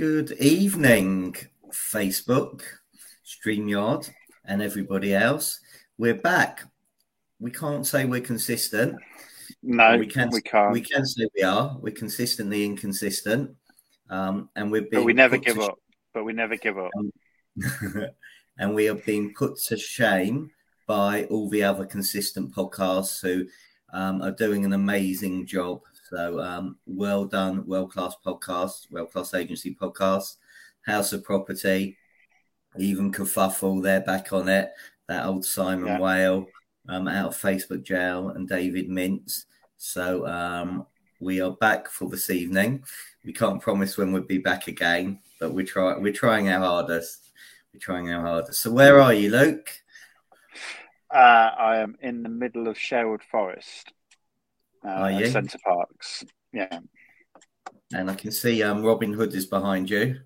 Good 0.00 0.32
evening, 0.40 1.36
Facebook, 1.70 2.62
StreamYard, 3.22 4.08
and 4.46 4.62
everybody 4.62 5.14
else. 5.14 5.60
We're 5.98 6.14
back. 6.14 6.62
We 7.38 7.50
can't 7.50 7.86
say 7.86 8.06
we're 8.06 8.22
consistent. 8.22 8.96
No, 9.62 9.98
we 9.98 10.06
can. 10.06 10.30
we 10.30 10.40
can't. 10.40 10.72
We 10.72 10.80
can 10.80 11.04
say 11.04 11.26
we 11.36 11.42
are. 11.42 11.76
We're 11.82 11.92
consistently 11.92 12.64
inconsistent, 12.64 13.54
um, 14.08 14.48
and 14.56 14.72
we're 14.72 14.80
being. 14.80 15.02
but 15.02 15.04
we 15.04 15.12
never 15.12 15.36
give 15.36 15.58
up. 15.58 15.78
But 16.14 16.24
we 16.24 16.32
never 16.32 16.56
give 16.56 16.78
up. 16.78 16.92
and 18.58 18.74
we 18.74 18.88
are 18.88 18.94
being 18.94 19.34
put 19.34 19.58
to 19.66 19.76
shame 19.76 20.50
by 20.86 21.24
all 21.24 21.50
the 21.50 21.62
other 21.62 21.84
consistent 21.84 22.54
podcasts 22.54 23.20
who 23.20 23.44
um, 23.92 24.22
are 24.22 24.30
doing 24.30 24.64
an 24.64 24.72
amazing 24.72 25.44
job. 25.44 25.82
So, 26.10 26.40
um, 26.40 26.76
well 26.86 27.24
done, 27.24 27.66
world 27.66 27.92
class 27.92 28.16
podcast, 28.24 28.90
world 28.90 29.12
class 29.12 29.32
agency 29.32 29.76
podcast, 29.80 30.36
House 30.82 31.12
of 31.12 31.22
Property, 31.22 31.96
even 32.78 33.12
Kerfuffle, 33.12 33.82
they're 33.82 34.00
back 34.00 34.32
on 34.32 34.48
it. 34.48 34.72
That 35.06 35.26
old 35.26 35.44
Simon 35.44 35.86
Yeah. 35.86 35.98
Whale 36.00 36.46
um, 36.88 37.06
out 37.06 37.28
of 37.28 37.36
Facebook 37.36 37.84
jail 37.84 38.30
and 38.30 38.48
David 38.48 38.88
Mintz. 38.88 39.44
So, 39.76 40.26
um, 40.26 40.86
we 41.20 41.40
are 41.40 41.52
back 41.52 41.88
for 41.88 42.08
this 42.08 42.28
evening. 42.30 42.82
We 43.24 43.32
can't 43.32 43.62
promise 43.62 43.96
when 43.96 44.10
we'll 44.12 44.22
be 44.22 44.38
back 44.38 44.66
again, 44.66 45.20
but 45.38 45.52
we're 45.52 45.66
trying. 45.66 46.02
We're 46.02 46.12
trying 46.12 46.48
our 46.48 46.60
hardest. 46.60 47.30
We're 47.72 47.80
trying 47.80 48.12
our 48.12 48.26
hardest. 48.26 48.62
So, 48.62 48.72
where 48.72 49.00
are 49.00 49.14
you, 49.14 49.30
Luke? 49.30 49.70
Uh, 51.12 51.50
I 51.56 51.76
am 51.78 51.96
in 52.00 52.22
the 52.22 52.28
middle 52.28 52.66
of 52.66 52.78
Sherwood 52.78 53.22
Forest. 53.22 53.92
Uh, 54.84 54.88
Are 54.88 55.10
at 55.10 55.20
you? 55.20 55.26
Center 55.26 55.58
Parcs. 55.64 56.24
Yeah, 56.52 56.78
And 57.94 58.10
I 58.10 58.14
can 58.14 58.32
see 58.32 58.62
um, 58.62 58.82
Robin 58.82 59.12
Hood 59.12 59.34
is 59.34 59.46
behind 59.46 59.88
you. 59.90 60.16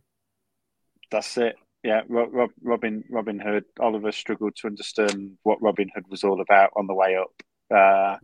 that's 1.11 1.37
it. 1.37 1.57
Yeah, 1.83 2.01
Rob, 2.09 2.31
Rob, 2.33 2.51
Robin 2.63 3.05
Robin 3.11 3.39
Hood. 3.39 3.65
Oliver 3.79 4.11
struggled 4.11 4.57
to 4.57 4.69
understand 4.69 5.33
what 5.43 5.61
Robin 5.61 5.91
Hood 5.95 6.05
was 6.09 6.25
all 6.25 6.41
about 6.41 6.71
on 6.77 6.87
the 6.87 6.95
way 6.95 7.17
up 7.17 7.43
uh, 7.71 8.17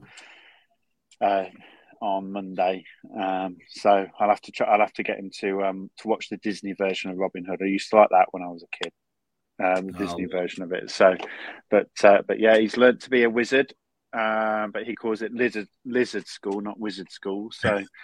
uh, 1.22 1.44
on 2.00 2.32
Monday. 2.32 2.84
Um, 3.14 3.58
so 3.68 4.06
I'll 4.18 4.28
have 4.30 4.40
to 4.42 4.52
try. 4.52 4.66
I'll 4.66 4.80
have 4.80 4.94
to 4.94 5.02
get 5.02 5.18
him 5.18 5.30
to 5.40 5.62
um, 5.64 5.90
to 5.98 6.08
watch 6.08 6.30
the 6.30 6.38
Disney 6.38 6.72
version 6.72 7.10
of 7.10 7.18
Robin 7.18 7.44
Hood. 7.44 7.60
I 7.62 7.66
used 7.66 7.90
to 7.90 7.96
like 7.96 8.08
that 8.12 8.28
when 8.30 8.42
I 8.42 8.46
was 8.48 8.62
a 8.64 8.82
kid. 8.82 8.92
Um, 9.62 9.88
the 9.88 9.94
Oh. 9.98 10.06
Disney 10.06 10.24
version 10.24 10.62
of 10.62 10.72
it. 10.72 10.90
So, 10.90 11.16
but 11.70 11.88
uh, 12.02 12.22
but 12.26 12.40
yeah, 12.40 12.56
he's 12.56 12.78
learned 12.78 13.00
to 13.02 13.10
be 13.10 13.24
a 13.24 13.30
wizard. 13.30 13.74
Um, 14.12 14.72
but 14.72 14.84
he 14.84 14.94
calls 14.94 15.22
it 15.22 15.32
lizard 15.32 15.68
lizard 15.84 16.26
school, 16.26 16.60
not 16.60 16.78
wizard 16.78 17.10
school. 17.10 17.50
So. 17.52 17.84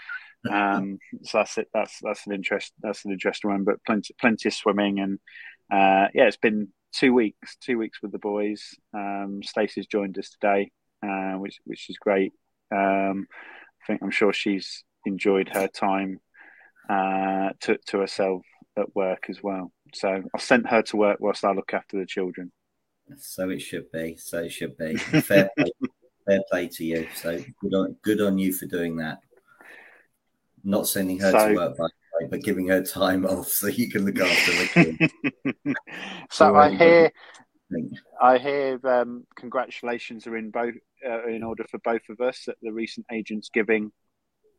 um, 0.51 0.99
so 1.23 1.39
that's 1.39 1.59
it. 1.59 1.69
That's 1.75 1.99
that's 2.03 2.27
an 2.27 2.33
interest. 2.33 2.73
That's 2.81 3.05
an 3.05 3.13
interesting 3.13 3.51
one. 3.51 3.65
But 3.65 3.83
plenty, 3.85 4.15
plenty 4.21 4.49
of 4.49 4.55
swimming, 4.55 5.01
and 5.01 5.19
uh, 5.73 6.09
yeah, 6.15 6.29
it's 6.29 6.37
been 6.37 6.69
two 6.93 7.13
weeks. 7.13 7.57
Two 7.61 7.79
weeks 7.79 8.01
with 8.03 8.13
the 8.13 8.19
boys. 8.19 8.75
Um, 8.95 9.41
Stacey's 9.43 9.87
joined 9.87 10.19
us 10.19 10.31
today, 10.31 10.71
uh, 11.03 11.35
which 11.35 11.59
which 11.65 11.89
is 11.91 11.99
great. 11.99 12.33
Um, 12.75 13.27
I 13.83 13.87
think 13.87 14.03
I'm 14.03 14.11
sure 14.11 14.33
she's 14.33 14.85
enjoyed 15.05 15.49
her 15.49 15.69
time 15.69 16.21
uh, 16.89 17.51
to 17.63 17.79
to 17.87 17.99
herself 18.01 18.43
at 18.77 18.95
work 18.95 19.27
as 19.29 19.43
well. 19.43 19.73
So 19.95 20.23
I've 20.35 20.43
sent 20.43 20.69
her 20.69 20.83
to 20.83 20.97
work 20.97 21.19
whilst 21.21 21.45
I 21.45 21.53
look 21.53 21.73
after 21.73 21.99
the 21.99 22.07
children. 22.07 22.53
So 23.17 23.51
it 23.51 23.61
should 23.61 23.91
be. 23.93 24.17
So 24.17 24.39
it 24.43 24.53
should 24.53 24.77
be. 24.77 24.97
Fair 24.97 25.51
play, 25.57 25.71
fair 26.27 26.41
play 26.51 26.69
to 26.69 26.85
you. 26.85 27.07
So 27.15 27.39
good 27.61 27.75
on, 27.75 27.97
good 28.03 28.21
on 28.21 28.39
you 28.39 28.53
for 28.53 28.67
doing 28.67 28.97
that. 28.97 29.19
Not 30.65 30.87
sending 30.89 31.19
her 31.21 31.31
So- 31.31 31.49
to 31.49 31.55
work, 31.55 31.77
by 31.77 31.85
the 31.87 32.25
way, 32.25 32.29
but 32.31 32.43
giving 32.43 32.69
her 32.69 32.83
time 32.83 33.25
off 33.27 33.49
so 33.49 33.67
you 33.69 33.89
can 33.91 34.05
look 34.05 34.19
after 34.19 34.53
the 34.53 34.69
kids. 35.65 35.77
so 36.31 36.55
I 36.57 36.75
hear. 36.75 37.11
I 38.23 38.39
hear 38.39 38.79
um, 38.87 39.27
congratulations 39.35 40.27
are 40.29 40.37
in 40.37 40.51
both 40.51 40.75
uh, 41.05 41.27
in 41.27 41.43
order 41.43 41.65
for 41.69 41.79
both 41.79 42.03
of 42.09 42.21
us 42.21 42.47
at 42.49 42.55
the 42.63 42.73
recent 42.73 43.07
Agents 43.13 43.51
Giving. 43.53 43.91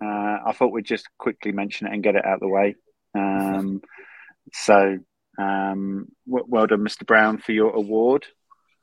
Uh, 0.03 0.38
I 0.46 0.52
thought 0.53 0.74
we'd 0.74 0.84
just 0.86 1.08
quickly 1.18 1.52
mention 1.53 1.88
it 1.88 1.94
and 1.94 2.03
get 2.03 2.16
it 2.16 2.25
out 2.25 2.36
of 2.36 2.40
the 2.42 2.47
way. 2.50 2.75
Um, 3.16 3.81
so, 4.53 4.97
um, 5.40 6.09
w- 6.28 6.46
well 6.47 6.68
done, 6.68 6.81
Mr. 6.81 7.06
Brown, 7.06 7.38
for 7.38 7.53
your 7.53 7.72
award. 7.75 8.25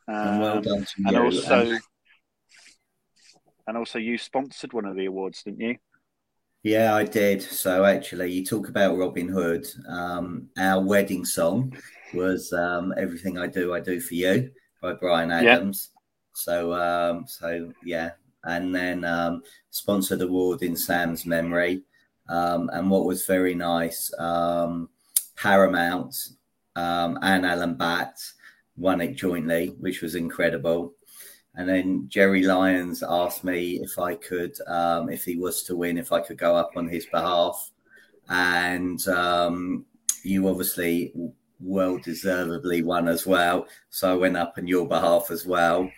And 0.08 0.40
well 0.40 0.56
Um, 0.56 0.62
done 0.62 0.84
to 0.84 0.92
you. 0.96 1.06
and 1.08 1.16
also, 1.18 1.78
And- 3.66 3.76
also, 3.76 3.98
you 3.98 4.18
sponsored 4.18 4.72
one 4.72 4.84
of 4.84 4.96
the 4.96 5.06
awards, 5.06 5.42
didn't 5.42 5.60
you? 5.60 5.76
Yeah, 6.62 6.94
I 6.94 7.04
did. 7.04 7.42
So 7.42 7.84
actually, 7.84 8.32
you 8.32 8.44
talk 8.44 8.68
about 8.68 8.96
Robin 8.96 9.28
Hood. 9.28 9.66
Um, 9.86 10.48
our 10.58 10.82
wedding 10.82 11.24
song 11.24 11.76
was 12.14 12.52
um, 12.54 12.94
"Everything 12.96 13.36
I 13.38 13.46
Do, 13.46 13.74
I 13.74 13.80
Do 13.80 14.00
for 14.00 14.14
You" 14.14 14.50
by 14.80 14.94
Bryan 14.94 15.28
Yeah. 15.28 15.56
Adams. 15.56 15.90
So, 16.32 16.72
um, 16.72 17.26
so 17.26 17.70
yeah, 17.84 18.12
and 18.44 18.74
then 18.74 19.04
um, 19.04 19.42
sponsored 19.70 20.22
award 20.22 20.62
in 20.62 20.74
Sam's 20.74 21.26
memory. 21.26 21.82
Um, 22.30 22.70
and 22.72 22.90
what 22.90 23.04
was 23.04 23.26
very 23.26 23.54
nice, 23.54 24.10
um, 24.18 24.88
Paramount 25.36 26.16
um, 26.76 27.18
and 27.20 27.44
Alan 27.44 27.74
Batt 27.74 28.16
won 28.76 29.02
it 29.02 29.14
jointly, 29.16 29.76
which 29.80 30.00
was 30.00 30.14
incredible. 30.14 30.94
And 31.56 31.68
then 31.68 32.06
Jerry 32.08 32.42
Lyons 32.42 33.02
asked 33.02 33.44
me 33.44 33.80
if 33.82 33.98
I 33.98 34.16
could, 34.16 34.54
um, 34.66 35.08
if 35.08 35.24
he 35.24 35.36
was 35.36 35.62
to 35.64 35.76
win, 35.76 35.98
if 35.98 36.12
I 36.12 36.20
could 36.20 36.38
go 36.38 36.56
up 36.56 36.72
on 36.76 36.88
his 36.88 37.06
behalf. 37.06 37.70
And 38.28 39.06
um, 39.08 39.84
you 40.24 40.48
obviously 40.48 41.12
well 41.60 41.98
deservedly 41.98 42.82
won 42.82 43.08
as 43.08 43.26
well. 43.26 43.66
So 43.90 44.12
I 44.12 44.16
went 44.16 44.36
up 44.36 44.54
on 44.58 44.66
your 44.66 44.88
behalf 44.88 45.30
as 45.30 45.46
well. 45.46 45.90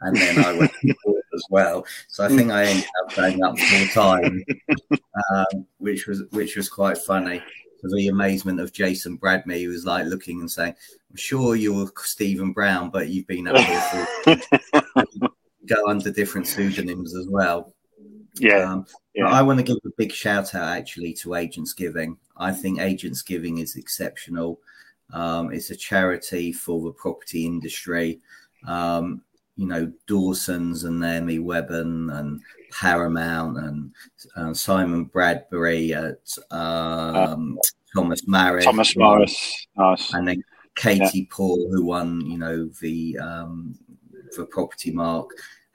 And 0.00 0.16
then 0.16 0.44
I 0.44 0.58
went 0.58 0.72
as 1.34 1.44
well. 1.50 1.86
So 2.08 2.24
I 2.24 2.28
think 2.28 2.50
I 2.50 2.64
ended 2.64 2.84
up 3.02 3.14
going 3.14 3.42
up 3.42 3.58
four 3.58 3.86
times, 3.88 4.42
um, 4.90 5.66
which 5.78 6.06
was 6.06 6.22
which 6.30 6.56
was 6.56 6.68
quite 6.68 6.98
funny. 6.98 7.42
To 7.80 7.96
the 7.96 8.08
amazement 8.08 8.60
of 8.60 8.72
Jason 8.72 9.16
Bradley, 9.16 9.62
who 9.62 9.68
was 9.68 9.84
like 9.84 10.06
looking 10.06 10.40
and 10.40 10.50
saying, 10.50 10.74
I'm 11.10 11.16
sure 11.16 11.54
you're 11.54 11.90
Stephen 11.98 12.52
Brown, 12.52 12.88
but 12.88 13.08
you've 13.08 13.26
been 13.26 13.46
up 13.46 13.58
here 13.58 14.08
for 14.22 14.82
go 15.66 15.88
under 15.88 16.10
different 16.10 16.46
pseudonyms 16.46 17.16
as 17.16 17.26
well. 17.28 17.72
Yeah, 18.38 18.72
Um, 18.72 18.86
yeah. 19.14 19.26
I 19.26 19.42
want 19.42 19.58
to 19.60 19.64
give 19.64 19.76
a 19.84 19.90
big 19.96 20.12
shout 20.12 20.54
out 20.54 20.76
actually 20.76 21.12
to 21.14 21.34
Agents 21.34 21.72
Giving. 21.72 22.16
I 22.36 22.52
think 22.52 22.80
Agents 22.80 23.22
Giving 23.22 23.58
is 23.58 23.76
exceptional. 23.76 24.60
Um, 25.12 25.52
it's 25.52 25.70
a 25.70 25.76
charity 25.76 26.52
for 26.52 26.82
the 26.82 26.92
property 26.92 27.46
industry. 27.46 28.20
Um, 28.66 29.22
you 29.56 29.66
know, 29.66 29.92
Dawson's 30.08 30.82
and 30.82 30.98
Naomi 30.98 31.38
Webben 31.38 32.12
and 32.18 32.40
Paramount 32.72 33.56
and 33.58 33.92
uh, 34.34 34.52
Simon 34.52 35.04
Bradbury 35.04 35.94
at 35.94 36.36
um, 36.50 37.58
Thomas 37.94 38.26
Marriott. 38.26 38.64
Thomas 38.64 38.96
Morris, 38.96 39.66
nice. 39.76 40.12
And 40.12 40.26
then 40.26 40.42
Katie 40.74 41.28
Paul, 41.30 41.68
who 41.70 41.84
won, 41.84 42.20
you 42.22 42.36
know, 42.36 42.68
the 42.80 43.16
the 44.36 44.46
Propertymark, 44.46 45.28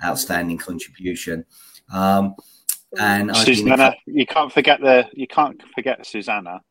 outstanding 0.03 0.57
contribution. 0.57 1.45
Um, 1.93 2.35
and 2.99 3.35
Susanna, 3.35 3.95
you 4.05 4.25
can't 4.25 4.51
forget 4.51 4.79
the 4.81 5.07
you 5.13 5.27
can't 5.27 5.61
forget 5.75 6.05
Susanna 6.05 6.61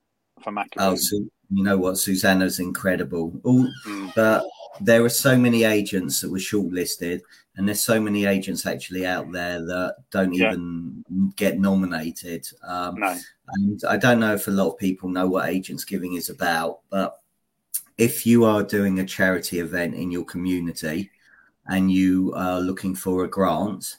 from 0.43 0.59
Oh, 0.59 0.63
Macaroon. 0.63 0.97
Su- 0.97 1.31
you 1.51 1.63
know 1.63 1.79
what? 1.79 1.99
Susanna's 1.99 2.59
incredible. 2.61 3.41
All, 3.45 3.67
Mm. 3.87 4.13
but 4.15 4.45
there 4.81 5.05
are 5.05 5.09
so 5.09 5.37
many 5.39 5.65
agents 5.65 6.21
that 6.21 6.31
were 6.31 6.39
shortlisted, 6.39 7.21
and 7.57 7.67
there's 7.67 7.81
so 7.81 8.01
many 8.01 8.27
agents 8.27 8.67
actually 8.67 9.07
out 9.07 9.31
there 9.33 9.65
that 9.65 9.97
don't 10.11 10.33
Yeah. 10.35 10.53
even 10.53 11.05
get 11.37 11.59
nominated. 11.59 12.47
Um, 12.63 12.97
No, 12.99 13.17
and 13.55 13.81
I 13.89 13.97
don't 13.97 14.21
know 14.21 14.35
if 14.35 14.47
a 14.49 14.53
lot 14.53 14.69
of 14.73 14.79
people 14.79 15.09
know 15.09 15.27
what 15.29 15.49
Agents 15.49 15.85
Giving 15.85 16.15
is 16.15 16.29
about, 16.31 16.81
but 16.91 17.21
if 17.97 18.27
you 18.27 18.45
are 18.45 18.63
doing 18.63 18.99
a 18.99 19.05
charity 19.07 19.59
event 19.61 19.95
in 19.95 20.11
your 20.11 20.25
community 20.25 21.11
and 21.69 21.93
you 21.93 22.33
are 22.35 22.61
looking 22.61 22.95
for 22.95 23.25
a 23.25 23.29
grant, 23.29 23.97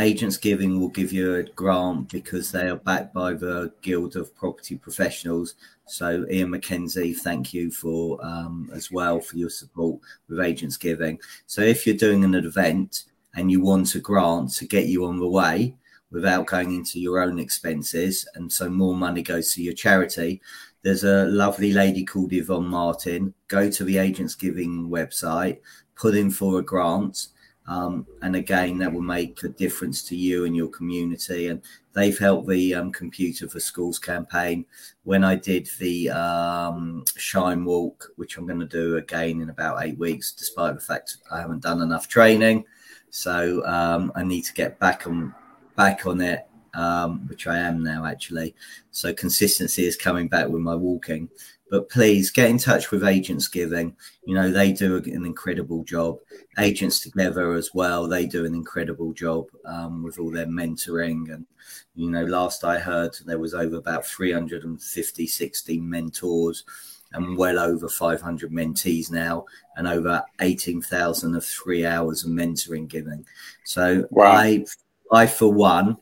Agents 0.00 0.36
Giving 0.36 0.80
will 0.80 0.88
give 0.88 1.12
you 1.12 1.34
a 1.34 1.42
grant 1.42 2.10
because 2.10 2.50
they 2.50 2.68
are 2.68 2.76
backed 2.76 3.12
by 3.12 3.34
the 3.34 3.72
Guild 3.82 4.16
of 4.16 4.34
Property 4.34 4.76
Professionals. 4.76 5.56
So, 5.86 6.24
Iain 6.30 6.48
McKenzie, 6.48 7.16
thank 7.16 7.52
you 7.52 7.70
for 7.70 8.24
um, 8.24 8.70
as 8.74 8.90
well 8.90 9.20
for 9.20 9.36
your 9.36 9.50
support 9.50 10.00
with 10.28 10.40
Agents 10.40 10.76
Giving. 10.76 11.18
So, 11.46 11.60
if 11.60 11.86
you're 11.86 11.96
doing 11.96 12.24
an 12.24 12.34
event 12.34 13.04
and 13.34 13.50
you 13.50 13.60
want 13.60 13.94
a 13.94 14.00
grant 14.00 14.54
to 14.54 14.66
get 14.66 14.86
you 14.86 15.04
on 15.04 15.18
the 15.18 15.28
way, 15.28 15.76
without 16.10 16.46
going 16.46 16.74
into 16.74 16.98
your 17.00 17.20
own 17.20 17.38
expenses, 17.38 18.26
and 18.34 18.50
so 18.52 18.68
more 18.68 18.94
money 18.94 19.22
goes 19.22 19.52
to 19.52 19.62
your 19.62 19.74
charity. 19.74 20.40
There's 20.82 21.04
a 21.04 21.26
lovely 21.26 21.72
lady 21.72 22.04
called 22.04 22.32
Yvonne 22.32 22.66
Martin. 22.66 23.34
Go 23.48 23.70
to 23.70 23.84
the 23.84 23.98
Agents 23.98 24.34
Giving 24.34 24.88
website, 24.88 25.58
put 25.94 26.14
in 26.14 26.30
for 26.30 26.58
a 26.58 26.62
grant, 26.62 27.28
Um, 27.66 28.06
and 28.22 28.34
again, 28.34 28.78
that 28.78 28.92
will 28.92 29.02
make 29.02 29.44
a 29.44 29.48
difference 29.48 30.02
to 30.08 30.16
you 30.16 30.44
and 30.44 30.56
your 30.56 30.68
community. 30.68 31.48
And 31.48 31.62
they've 31.92 32.18
helped 32.18 32.48
the 32.48 32.74
um, 32.74 32.90
Computer 32.90 33.48
for 33.48 33.60
Schools 33.60 33.98
campaign. 33.98 34.64
When 35.04 35.22
I 35.22 35.36
did 35.36 35.68
the 35.78 36.10
um, 36.10 37.04
Shine 37.16 37.64
Walk, 37.64 38.12
which 38.16 38.36
I'm 38.36 38.46
going 38.46 38.58
to 38.60 38.66
do 38.66 38.96
again 38.96 39.40
in 39.40 39.50
about 39.50 39.84
eight 39.84 39.98
weeks, 39.98 40.32
despite 40.32 40.74
the 40.74 40.80
fact 40.80 41.18
I 41.30 41.40
haven't 41.40 41.62
done 41.62 41.80
enough 41.80 42.08
training, 42.08 42.64
so 43.10 43.64
um, 43.66 44.10
I 44.16 44.24
need 44.24 44.42
to 44.46 44.54
get 44.54 44.78
back 44.80 45.06
on 45.06 45.32
back 45.76 46.06
on 46.06 46.20
it, 46.20 46.48
um, 46.74 47.26
which 47.28 47.46
I 47.46 47.58
am 47.58 47.82
now 47.82 48.04
actually. 48.04 48.54
So 48.90 49.12
consistency 49.12 49.86
is 49.86 49.96
coming 49.96 50.28
back 50.28 50.48
with 50.48 50.62
my 50.62 50.74
walking 50.74 51.28
but 51.70 51.88
please 51.88 52.30
get 52.30 52.50
in 52.50 52.58
touch 52.58 52.90
with 52.90 53.04
Agents 53.04 53.46
Giving. 53.46 53.96
You 54.26 54.34
know, 54.34 54.50
they 54.50 54.72
do 54.72 54.96
an 54.96 55.24
incredible 55.24 55.84
job. 55.84 56.18
Agents 56.58 56.98
Together 57.00 57.52
as 57.52 57.70
well, 57.72 58.08
they 58.08 58.26
do 58.26 58.44
an 58.44 58.54
incredible 58.54 59.12
job 59.12 59.46
um, 59.64 60.02
with 60.02 60.18
all 60.18 60.32
their 60.32 60.46
mentoring. 60.46 61.32
And, 61.32 61.46
you 61.94 62.10
know, 62.10 62.24
last 62.24 62.64
I 62.64 62.80
heard, 62.80 63.16
there 63.24 63.38
was 63.38 63.54
over 63.54 63.76
about 63.76 64.04
350, 64.04 65.26
60 65.26 65.80
mentors 65.80 66.64
and 67.12 67.36
well 67.36 67.58
over 67.58 67.88
500 67.88 68.52
mentees 68.52 69.10
now 69.10 69.44
and 69.76 69.86
over 69.86 70.22
18,000 70.40 71.36
of 71.36 71.44
three 71.44 71.86
hours 71.86 72.24
of 72.24 72.30
mentoring 72.30 72.88
giving. 72.88 73.24
So 73.64 74.06
wow. 74.10 74.32
I, 74.32 74.64
I, 75.12 75.26
for 75.26 75.52
one, 75.52 75.98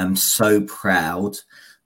am 0.00 0.16
so 0.16 0.60
proud 0.62 1.36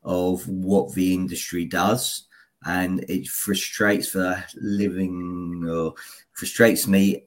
of 0.03 0.47
what 0.49 0.93
the 0.95 1.15
industry 1.15 1.65
does 1.65 2.27
and 2.65 3.05
it 3.09 3.27
frustrates 3.29 4.13
the 4.13 4.43
living 4.57 5.65
or 5.69 5.95
frustrates 6.33 6.87
me 6.87 7.25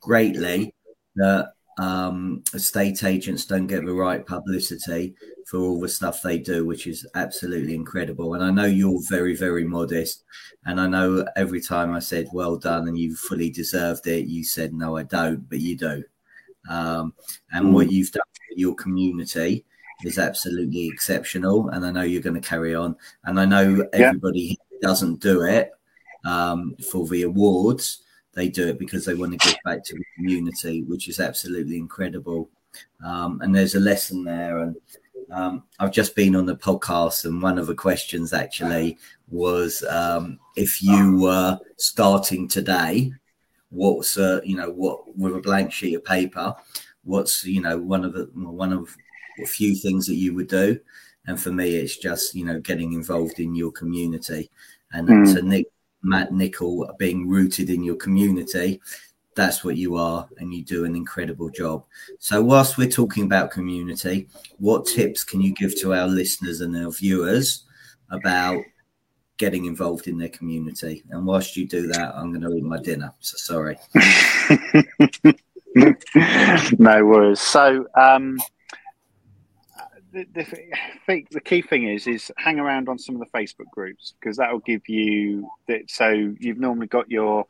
greatly 0.00 0.74
that 1.16 1.52
um, 1.78 2.42
estate 2.52 3.04
agents 3.04 3.46
don't 3.46 3.66
get 3.66 3.84
the 3.84 3.92
right 3.92 4.24
publicity 4.26 5.14
for 5.46 5.58
all 5.58 5.80
the 5.80 5.88
stuff 5.88 6.22
they 6.22 6.38
do, 6.38 6.64
which 6.64 6.86
is 6.86 7.06
absolutely 7.14 7.74
incredible. 7.74 8.34
And 8.34 8.44
I 8.44 8.50
know 8.50 8.66
you're 8.66 9.00
very, 9.08 9.34
very 9.34 9.64
modest. 9.64 10.24
And 10.66 10.80
I 10.80 10.86
know 10.86 11.26
every 11.36 11.60
time 11.60 11.92
I 11.92 11.98
said, 11.98 12.28
well 12.32 12.56
done, 12.56 12.86
and 12.86 12.98
you 12.98 13.16
fully 13.16 13.50
deserved 13.50 14.06
it, 14.06 14.26
you 14.26 14.44
said, 14.44 14.74
no, 14.74 14.96
I 14.96 15.04
don't, 15.04 15.48
but 15.48 15.60
you 15.60 15.76
do. 15.76 16.04
Um, 16.68 17.14
and 17.52 17.66
mm. 17.66 17.72
what 17.72 17.90
you've 17.90 18.12
done 18.12 18.22
for 18.32 18.58
your 18.58 18.74
community 18.74 19.64
is 20.04 20.18
absolutely 20.18 20.88
exceptional, 20.88 21.68
and 21.68 21.84
I 21.84 21.90
know 21.90 22.02
you're 22.02 22.22
going 22.22 22.40
to 22.40 22.48
carry 22.48 22.74
on. 22.74 22.96
And 23.24 23.38
I 23.38 23.44
know 23.44 23.86
everybody 23.92 24.58
yeah. 24.70 24.78
doesn't 24.80 25.20
do 25.20 25.42
it 25.42 25.72
um, 26.24 26.76
for 26.90 27.06
the 27.06 27.22
awards; 27.22 28.02
they 28.32 28.48
do 28.48 28.68
it 28.68 28.78
because 28.78 29.04
they 29.04 29.14
want 29.14 29.32
to 29.32 29.48
give 29.48 29.58
back 29.64 29.84
to 29.84 29.94
the 29.94 30.04
community, 30.16 30.82
which 30.82 31.08
is 31.08 31.20
absolutely 31.20 31.76
incredible. 31.76 32.48
Um, 33.04 33.40
and 33.42 33.54
there's 33.54 33.74
a 33.74 33.80
lesson 33.80 34.24
there, 34.24 34.58
and 34.58 34.76
um, 35.30 35.64
I've 35.78 35.92
just 35.92 36.14
been 36.14 36.36
on 36.36 36.46
the 36.46 36.56
podcast, 36.56 37.24
and 37.24 37.42
one 37.42 37.58
of 37.58 37.66
the 37.66 37.74
questions 37.74 38.32
actually 38.32 38.98
was 39.28 39.82
um, 39.84 40.38
if 40.56 40.82
you 40.82 41.18
were 41.18 41.58
starting 41.76 42.48
today, 42.48 43.12
what's 43.70 44.18
uh, 44.18 44.40
you 44.44 44.56
know 44.56 44.70
what 44.70 45.16
with 45.16 45.36
a 45.36 45.40
blank 45.40 45.72
sheet 45.72 45.94
of 45.94 46.04
paper, 46.04 46.54
what's 47.04 47.44
you 47.44 47.60
know 47.60 47.78
one 47.78 48.04
of 48.04 48.12
the 48.12 48.30
one 48.34 48.72
of 48.72 48.96
a 49.42 49.46
few 49.46 49.74
things 49.74 50.06
that 50.06 50.16
you 50.16 50.34
would 50.34 50.48
do. 50.48 50.78
And 51.26 51.40
for 51.40 51.52
me, 51.52 51.76
it's 51.76 51.96
just, 51.96 52.34
you 52.34 52.44
know, 52.44 52.60
getting 52.60 52.92
involved 52.92 53.40
in 53.40 53.54
your 53.54 53.72
community. 53.72 54.50
And 54.92 55.08
mm. 55.08 55.34
to 55.34 55.42
Nick, 55.42 55.66
Matt 56.02 56.32
Nicol 56.32 56.90
being 56.98 57.28
rooted 57.28 57.70
in 57.70 57.84
your 57.84 57.96
community, 57.96 58.80
that's 59.36 59.62
what 59.62 59.76
you 59.76 59.96
are. 59.96 60.28
And 60.38 60.52
you 60.52 60.64
do 60.64 60.84
an 60.84 60.96
incredible 60.96 61.50
job. 61.50 61.84
So, 62.18 62.42
whilst 62.42 62.78
we're 62.78 62.90
talking 62.90 63.24
about 63.24 63.50
community, 63.50 64.28
what 64.58 64.86
tips 64.86 65.24
can 65.24 65.40
you 65.40 65.52
give 65.54 65.78
to 65.80 65.94
our 65.94 66.06
listeners 66.06 66.62
and 66.62 66.76
our 66.76 66.90
viewers 66.90 67.64
about 68.10 68.62
getting 69.36 69.64
involved 69.64 70.06
in 70.06 70.18
their 70.18 70.28
community. 70.28 71.02
And 71.08 71.24
whilst 71.24 71.56
you 71.56 71.66
do 71.66 71.86
that, 71.86 72.14
I'm 72.14 72.30
going 72.30 72.42
to 72.42 72.54
eat 72.54 72.62
my 72.62 72.76
dinner. 72.76 73.14
So 73.20 73.38
sorry. 73.38 73.78
no 76.78 77.04
worries. 77.04 77.40
So, 77.40 77.86
um, 77.96 78.38
the, 80.12 80.26
the, 81.06 81.24
the, 81.30 81.40
key 81.40 81.62
thing 81.62 81.86
is 81.86 82.06
is 82.06 82.32
hang 82.36 82.58
around 82.58 82.88
on 82.88 82.98
some 82.98 83.14
of 83.14 83.20
the 83.20 83.38
Facebook 83.38 83.70
groups 83.70 84.14
because 84.18 84.36
that 84.38 84.52
will 84.52 84.60
give 84.60 84.88
you 84.88 85.48
that. 85.68 85.88
So 85.88 86.34
you've 86.38 86.58
normally 86.58 86.88
got 86.88 87.10
your 87.10 87.46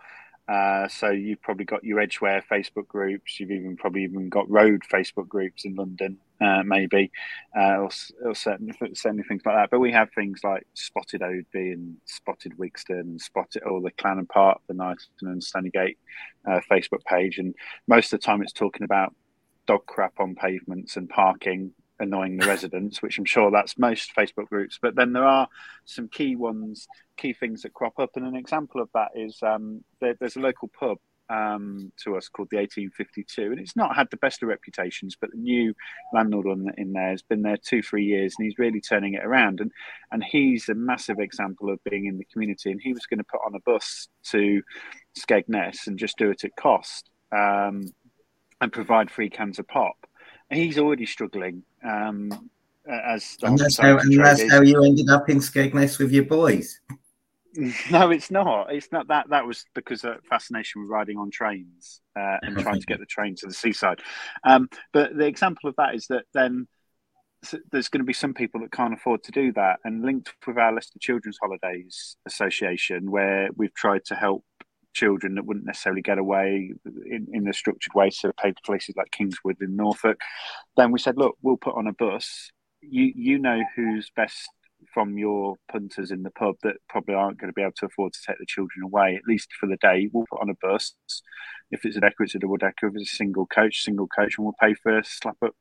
uh, 0.51 0.89
so 0.89 1.11
you've 1.11 1.41
probably 1.43 1.65
got 1.65 1.85
your 1.85 2.01
Edgware 2.01 2.43
Facebook 2.51 2.89
groups. 2.89 3.39
You've 3.39 3.53
even 3.53 3.77
probably 3.77 4.03
even 4.03 4.29
got 4.29 4.51
road 4.51 4.83
Facebook 4.91 5.29
groups 5.29 5.65
in 5.65 5.77
London, 5.77 6.19
uh, 6.41 6.63
maybe, 6.65 7.13
uh, 7.57 7.77
or, 7.77 7.91
or 8.25 8.35
certain, 8.35 8.73
certainly 8.95 9.23
things 9.23 9.43
like 9.47 9.55
that. 9.55 9.71
But 9.71 9.79
we 9.79 9.93
have 9.93 10.09
things 10.13 10.41
like 10.43 10.67
Spotted 10.75 11.21
Oadby 11.21 11.73
and 11.73 11.97
Spotted 12.05 12.55
Wigston 12.59 13.01
and 13.01 13.21
Spotted 13.21 13.63
or 13.63 13.81
the 13.81 13.93
Clarendon 13.93 14.27
Park, 14.27 14.61
the 14.67 14.75
Knighton 14.75 15.07
and 15.23 15.45
Stanley 15.45 15.71
uh, 16.49 16.61
Facebook 16.69 17.05
page, 17.07 17.39
and 17.39 17.55
most 17.87 18.13
of 18.13 18.19
the 18.19 18.27
time 18.27 18.43
it's 18.43 18.53
talking 18.53 18.83
about 18.83 19.15
dog 19.67 19.87
crap 19.87 20.19
on 20.19 20.35
pavements 20.35 20.97
and 20.97 21.09
parking 21.09 21.71
annoying 22.01 22.39
the 22.39 22.47
residents, 22.47 23.03
which 23.03 23.19
I'm 23.19 23.25
sure 23.25 23.51
that's 23.51 23.79
most 23.79 24.15
Facebook 24.17 24.49
groups. 24.49 24.79
But 24.81 24.97
then 24.97 25.13
there 25.13 25.25
are 25.25 25.49
some 25.85 26.09
key 26.09 26.37
ones, 26.37 26.89
key 27.17 27.33
things 27.33 27.63
that 27.63 27.75
crop 27.75 27.99
up. 27.99 28.11
And 28.17 28.27
an 28.27 28.37
example 28.37 28.81
of 28.81 28.89
that 28.95 29.11
is 29.15 29.39
um, 29.43 29.85
there, 30.01 30.17
there's 30.19 30.37
a 30.37 30.41
local 30.41 30.69
pub 30.69 30.99
um, 31.31 31.93
to 32.03 32.17
us 32.17 32.29
called 32.29 32.49
the 32.51 32.57
1852, 32.57 33.53
and 33.53 33.61
it's 33.61 33.77
not 33.77 33.95
had 33.95 34.09
the 34.11 34.17
best 34.17 34.43
of 34.43 34.49
reputations. 34.49 35.17
But 35.19 35.31
the 35.31 35.39
new 35.39 35.75
landlord 36.13 36.47
on, 36.47 36.73
in 36.77 36.93
there 36.93 37.11
has 37.11 37.23
been 37.23 37.43
there 37.43 37.57
two, 37.57 37.83
three 37.83 38.05
years, 38.05 38.35
and 38.37 38.47
he's 38.47 38.59
really 38.59 38.81
turning 38.81 39.15
it 39.15 39.25
around. 39.25 39.61
And 39.61 39.71
and 40.11 40.25
he's 40.25 40.69
a 40.69 40.75
massive 40.75 41.21
example 41.21 41.71
of 41.71 41.83
being 41.85 42.07
in 42.07 42.19
the 42.19 42.27
community. 42.33 42.73
And 42.73 42.81
he 42.83 42.93
was 42.93 43.07
going 43.07 43.19
to 43.19 43.25
put 43.25 43.41
on 43.47 43.55
a 43.55 43.61
bus 43.61 44.09
to 44.31 44.63
Skegness 45.17 45.87
and 45.87 45.99
just 45.99 46.19
do 46.19 46.31
it 46.31 46.45
at 46.45 46.57
cost 46.57 47.11
um, 47.33 47.85
and 48.61 48.73
provide 48.73 49.11
free 49.11 49.31
cans 49.31 49.59
of 49.59 49.69
pop 49.69 50.07
And 50.51 50.61
he's 50.61 50.79
already 50.79 51.07
struggling. 51.07 51.63
Um, 51.85 52.51
as 52.89 53.37
and 53.43 53.59
that's, 53.59 53.79
how, 53.79 53.99
and 53.99 54.25
that's 54.25 54.51
how 54.51 54.63
you 54.63 54.83
ended 54.85 55.11
up 55.11 55.29
in 55.29 55.39
Skegness 55.39 55.99
with 55.99 56.13
your 56.13 56.25
boys. 56.25 56.81
No, 57.91 58.13
it's 58.13 58.31
not. 58.31 58.73
It's 58.73 58.93
not 58.93 59.09
that. 59.09 59.31
That 59.31 59.45
was 59.45 59.65
because 59.75 60.05
of 60.05 60.25
fascination 60.29 60.83
with 60.83 60.91
riding 60.91 61.19
on 61.19 61.33
trains 61.33 62.01
uh, 62.17 62.37
and 62.43 62.57
trying 62.57 62.79
to 62.79 62.87
get 62.87 63.01
the 63.01 63.07
train 63.07 63.35
to 63.37 63.47
the 63.49 63.53
seaside. 63.53 64.01
Um, 64.45 64.69
but 64.93 65.17
the 65.17 65.27
example 65.27 65.69
of 65.69 65.75
that 65.77 65.97
is 65.97 66.07
that 66.07 66.25
then 66.33 66.69
there's 67.73 67.89
going 67.89 68.01
to 68.01 68.07
be 68.07 68.13
some 68.13 68.35
people 68.35 68.61
that 68.61 68.71
can't 68.71 68.95
afford 68.95 69.25
to 69.25 69.33
do 69.33 69.53
that. 69.55 69.81
And 69.85 70.05
linked 70.05 70.33
with 70.47 70.59
our 70.59 70.73
Leicester 70.73 71.01
Children's 71.01 71.39
Holidays 71.43 72.17
Association, 72.27 73.11
where 73.11 73.49
we've 73.57 73.75
tried 73.75 74.05
to 74.07 74.15
help 74.15 74.45
children 74.95 75.35
that 75.35 75.47
wouldn't 75.47 75.67
necessarily 75.67 76.03
get 76.03 76.19
away 76.19 76.73
in, 76.85 77.27
in 77.33 77.49
a 77.49 77.53
structured 77.53 77.95
way, 77.95 78.11
so 78.11 78.33
paid 78.43 78.55
places 78.65 78.95
like 78.97 79.11
Kingswood 79.11 79.57
in 79.61 79.77
Norfolk. 79.77 80.21
Then 80.77 80.93
we 80.93 80.99
said, 80.99 81.17
look, 81.17 81.37
we'll 81.43 81.57
put 81.57 81.77
on 81.77 81.87
a 81.87 81.93
bus. 81.93 82.51
You 82.83 83.13
you 83.15 83.39
know 83.39 83.63
who's 83.77 84.11
best 84.17 84.49
from 84.93 85.19
your 85.19 85.57
punters 85.71 86.11
in 86.11 86.23
the 86.23 86.31
pub 86.31 86.57
that 86.63 86.77
probably 86.89 87.15
aren't 87.15 87.39
going 87.39 87.51
to 87.51 87.55
be 87.55 87.63
able 87.63 87.73
to 87.77 87.87
afford 87.87 88.13
to 88.13 88.21
take 88.27 88.39
the 88.39 88.47
children 88.47 88.83
away, 88.83 89.15
at 89.15 89.29
least 89.29 89.49
for 89.59 89.67
the 89.67 89.77
day. 89.77 90.09
We'll 90.13 90.27
put 90.31 90.41
on 90.41 90.51
a 90.51 90.55
bus. 90.67 90.95
If 91.71 91.85
it's 91.85 91.97
a 91.97 92.01
decker, 92.01 92.25
it's 92.25 92.35
a 92.35 92.39
double 92.39 92.57
decker. 92.57 92.89
If 92.89 92.95
it's 92.97 93.13
a 93.13 93.17
single 93.17 93.47
coach, 93.47 93.83
single 93.83 94.09
coach, 94.09 94.37
and 94.37 94.45
we'll 94.45 94.55
pay 94.61 94.75
for 94.75 94.99
a 94.99 95.05
slap 95.05 95.37
up 95.45 95.55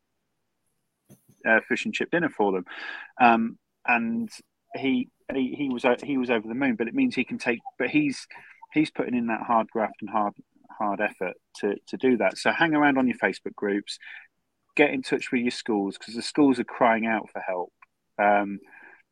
uh, 1.47 1.59
fish 1.67 1.85
and 1.85 1.93
chip 1.93 2.11
dinner 2.11 2.29
for 2.29 2.51
them. 2.51 2.65
Um, 3.21 3.57
and 3.85 4.29
he, 4.75 5.09
he 5.33 5.53
he 5.57 5.69
was 5.69 5.85
he 6.03 6.17
was 6.17 6.29
over 6.29 6.47
the 6.47 6.53
moon, 6.53 6.75
but 6.75 6.87
it 6.87 6.93
means 6.93 7.15
he 7.15 7.23
can 7.23 7.37
take. 7.37 7.59
But 7.77 7.89
he's 7.89 8.27
he's 8.73 8.91
putting 8.91 9.15
in 9.15 9.27
that 9.27 9.41
hard 9.41 9.69
graft 9.69 10.01
and 10.01 10.09
hard 10.09 10.33
hard 10.77 11.01
effort 11.01 11.35
to 11.57 11.75
to 11.87 11.97
do 11.97 12.17
that. 12.17 12.37
So 12.37 12.51
hang 12.51 12.73
around 12.73 12.97
on 12.97 13.07
your 13.07 13.17
Facebook 13.17 13.55
groups, 13.55 13.99
get 14.75 14.91
in 14.91 15.01
touch 15.01 15.31
with 15.31 15.41
your 15.41 15.51
schools 15.51 15.97
because 15.97 16.15
the 16.15 16.21
schools 16.21 16.59
are 16.59 16.65
crying 16.65 17.05
out 17.05 17.29
for 17.31 17.41
help. 17.41 17.71
Um, 18.17 18.59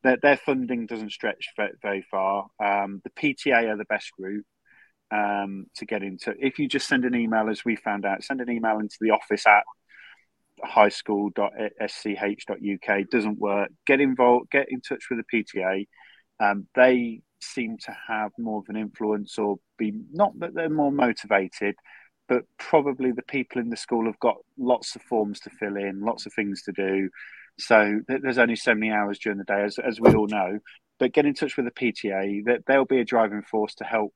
their, 0.03 0.17
their 0.21 0.37
funding 0.37 0.85
doesn't 0.85 1.11
stretch 1.11 1.53
very, 1.81 2.05
far. 2.09 2.47
Um, 2.63 3.01
the 3.03 3.09
PTA 3.09 3.69
are 3.69 3.77
the 3.77 3.85
best 3.85 4.11
group 4.11 4.45
um, 5.11 5.65
to 5.75 5.85
get 5.85 6.03
into. 6.03 6.33
If 6.39 6.59
you 6.59 6.67
just 6.67 6.87
send 6.87 7.03
an 7.03 7.15
email, 7.15 7.49
as 7.49 7.65
we 7.65 7.75
found 7.75 8.05
out, 8.05 8.23
send 8.23 8.41
an 8.41 8.51
email 8.51 8.79
into 8.79 8.97
the 9.01 9.11
office 9.11 9.47
at 9.47 9.63
highschool.sch.uk 10.63 13.09
doesn't 13.09 13.39
work. 13.39 13.69
Get 13.85 14.01
involved. 14.01 14.49
Get 14.51 14.67
in 14.69 14.81
touch 14.81 15.05
with 15.09 15.19
the 15.19 15.43
PTA. 15.43 15.87
Um, 16.39 16.67
they 16.75 17.21
seem 17.41 17.77
to 17.77 17.95
have 18.07 18.31
more 18.37 18.59
of 18.59 18.69
an 18.69 18.77
influence 18.77 19.37
or 19.37 19.57
be 19.77 19.93
not 20.11 20.37
that 20.39 20.53
they're 20.53 20.69
more 20.69 20.91
motivated, 20.91 21.75
but 22.27 22.43
probably 22.57 23.11
the 23.11 23.21
people 23.23 23.61
in 23.61 23.69
the 23.69 23.77
school 23.77 24.05
have 24.05 24.19
got 24.19 24.37
lots 24.57 24.95
of 24.95 25.01
forms 25.03 25.39
to 25.41 25.49
fill 25.49 25.77
in, 25.77 26.01
lots 26.01 26.25
of 26.25 26.33
things 26.33 26.63
to 26.63 26.71
do. 26.71 27.09
So 27.59 28.01
there's 28.07 28.37
only 28.37 28.55
so 28.55 28.75
many 28.75 28.91
hours 28.91 29.19
during 29.19 29.37
the 29.39 29.43
day, 29.43 29.63
as, 29.63 29.79
as 29.79 29.99
we 29.99 30.13
all 30.13 30.27
know. 30.27 30.59
But 30.99 31.13
get 31.13 31.25
in 31.25 31.33
touch 31.33 31.57
with 31.57 31.65
the 31.65 31.71
PTA; 31.71 32.45
that 32.45 32.63
they'll 32.65 32.85
be 32.85 32.99
a 32.99 33.05
driving 33.05 33.43
force 33.43 33.75
to 33.75 33.83
help 33.83 34.13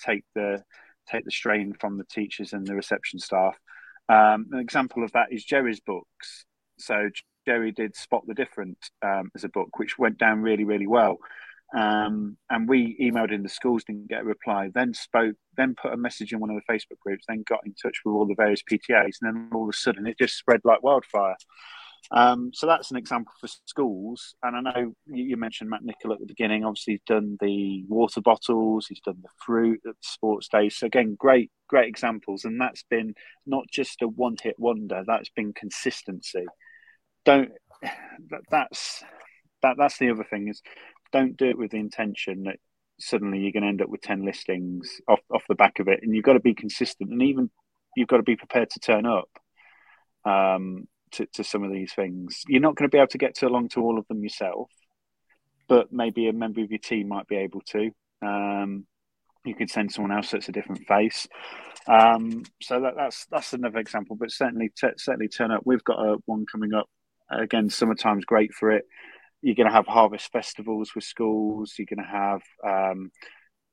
take 0.00 0.24
the 0.34 0.62
take 1.08 1.24
the 1.24 1.30
strain 1.30 1.74
from 1.78 1.98
the 1.98 2.04
teachers 2.04 2.52
and 2.52 2.66
the 2.66 2.74
reception 2.74 3.18
staff. 3.18 3.56
Um, 4.08 4.46
an 4.52 4.58
example 4.58 5.04
of 5.04 5.12
that 5.12 5.28
is 5.32 5.44
Jerry's 5.44 5.80
books. 5.80 6.44
So 6.78 7.08
Jerry 7.46 7.72
did 7.72 7.96
Spot 7.96 8.22
the 8.26 8.34
Different 8.34 8.78
um, 9.02 9.30
as 9.34 9.44
a 9.44 9.48
book, 9.48 9.78
which 9.78 9.98
went 9.98 10.18
down 10.18 10.42
really, 10.42 10.64
really 10.64 10.86
well. 10.86 11.18
Um, 11.76 12.36
and 12.50 12.68
we 12.68 12.96
emailed 13.00 13.32
in 13.32 13.42
the 13.42 13.48
schools, 13.48 13.84
didn't 13.84 14.08
get 14.08 14.22
a 14.22 14.24
reply. 14.24 14.70
Then 14.72 14.94
spoke, 14.94 15.34
then 15.56 15.74
put 15.74 15.92
a 15.92 15.96
message 15.96 16.32
in 16.32 16.38
one 16.38 16.50
of 16.50 16.56
the 16.56 16.72
Facebook 16.72 17.00
groups. 17.00 17.24
Then 17.26 17.44
got 17.48 17.66
in 17.66 17.74
touch 17.74 17.98
with 18.04 18.14
all 18.14 18.26
the 18.26 18.34
various 18.36 18.62
PTAs, 18.62 19.16
and 19.20 19.34
then 19.34 19.50
all 19.52 19.64
of 19.64 19.70
a 19.70 19.76
sudden 19.76 20.06
it 20.06 20.18
just 20.18 20.38
spread 20.38 20.60
like 20.64 20.82
wildfire. 20.82 21.36
Um, 22.10 22.50
so 22.52 22.66
that's 22.66 22.90
an 22.90 22.96
example 22.96 23.32
for 23.40 23.48
schools. 23.66 24.34
And 24.42 24.56
I 24.56 24.60
know 24.60 24.94
you, 25.06 25.36
mentioned 25.36 25.70
Matt 25.70 25.82
Nichol 25.82 26.12
at 26.12 26.20
the 26.20 26.26
beginning. 26.26 26.64
Obviously, 26.64 26.94
he's 26.94 27.02
done 27.06 27.36
the 27.40 27.84
water 27.88 28.20
bottles, 28.20 28.86
he's 28.86 29.00
done 29.00 29.18
the 29.22 29.28
fruit 29.44 29.80
at 29.86 29.94
the 29.94 30.02
sports 30.02 30.48
day. 30.48 30.68
So 30.68 30.86
again, 30.86 31.16
great, 31.18 31.50
great 31.68 31.88
examples. 31.88 32.44
And 32.44 32.60
that's 32.60 32.84
been 32.88 33.14
not 33.46 33.64
just 33.72 34.02
a 34.02 34.08
one-hit 34.08 34.56
wonder. 34.58 35.02
That's 35.06 35.30
been 35.30 35.52
consistency. 35.52 36.44
Don't. 37.24 37.52
That, 38.30 38.40
that's 38.50 39.04
that. 39.60 39.76
That's 39.76 39.98
the 39.98 40.10
other 40.10 40.24
thing 40.24 40.48
is, 40.48 40.62
don't 41.18 41.36
do 41.36 41.48
it 41.52 41.58
with 41.58 41.70
the 41.70 41.84
intention 41.86 42.44
that 42.44 42.58
suddenly 42.98 43.38
you're 43.38 43.56
going 43.56 43.62
to 43.62 43.68
end 43.74 43.82
up 43.82 43.88
with 43.88 44.02
ten 44.02 44.24
listings 44.24 45.00
off 45.06 45.20
off 45.34 45.44
the 45.48 45.62
back 45.62 45.78
of 45.80 45.88
it. 45.88 46.00
And 46.02 46.14
you've 46.14 46.28
got 46.28 46.34
to 46.34 46.48
be 46.50 46.54
consistent, 46.64 47.10
and 47.10 47.22
even 47.22 47.50
you've 47.96 48.12
got 48.12 48.18
to 48.18 48.30
be 48.32 48.36
prepared 48.44 48.70
to 48.70 48.80
turn 48.80 49.06
up. 49.06 49.30
Um, 50.24 50.88
to, 51.14 51.26
to 51.34 51.44
some 51.44 51.62
of 51.62 51.72
these 51.72 51.92
things. 51.92 52.42
You're 52.48 52.60
not 52.60 52.76
going 52.76 52.88
to 52.88 52.94
be 52.94 52.98
able 52.98 53.08
to 53.08 53.18
get 53.18 53.36
to 53.36 53.46
along 53.46 53.68
to 53.70 53.80
all 53.80 53.98
of 53.98 54.06
them 54.08 54.22
yourself, 54.22 54.70
but 55.68 55.92
maybe 55.92 56.28
a 56.28 56.32
member 56.32 56.60
of 56.60 56.70
your 56.70 56.78
team 56.78 57.08
might 57.08 57.28
be 57.28 57.36
able 57.36 57.62
to. 57.72 57.90
Um, 58.22 58.86
you 59.44 59.54
could 59.54 59.70
send 59.70 59.92
someone 59.92 60.16
else 60.16 60.30
that's 60.30 60.48
a 60.48 60.52
different 60.52 60.86
face. 60.86 61.28
Um, 61.86 62.42
so 62.62 62.80
that, 62.80 62.94
that's 62.96 63.26
that's 63.30 63.52
another 63.52 63.78
example. 63.78 64.16
But 64.16 64.30
certainly, 64.30 64.70
t- 64.74 64.88
certainly 64.96 65.28
turn 65.28 65.50
up. 65.50 65.62
We've 65.64 65.84
got 65.84 65.98
a 65.98 66.16
one 66.24 66.46
coming 66.50 66.74
up 66.74 66.88
again. 67.30 67.68
Summertime's 67.68 68.24
great 68.24 68.54
for 68.54 68.70
it. 68.72 68.84
You're 69.44 69.56
going 69.56 69.68
to 69.68 69.74
have 69.74 69.86
harvest 69.86 70.32
festivals 70.32 70.94
with 70.94 71.04
schools. 71.04 71.74
You're 71.76 71.94
going 71.94 72.02
to 72.02 72.10
have 72.10 72.40
um, 72.66 73.10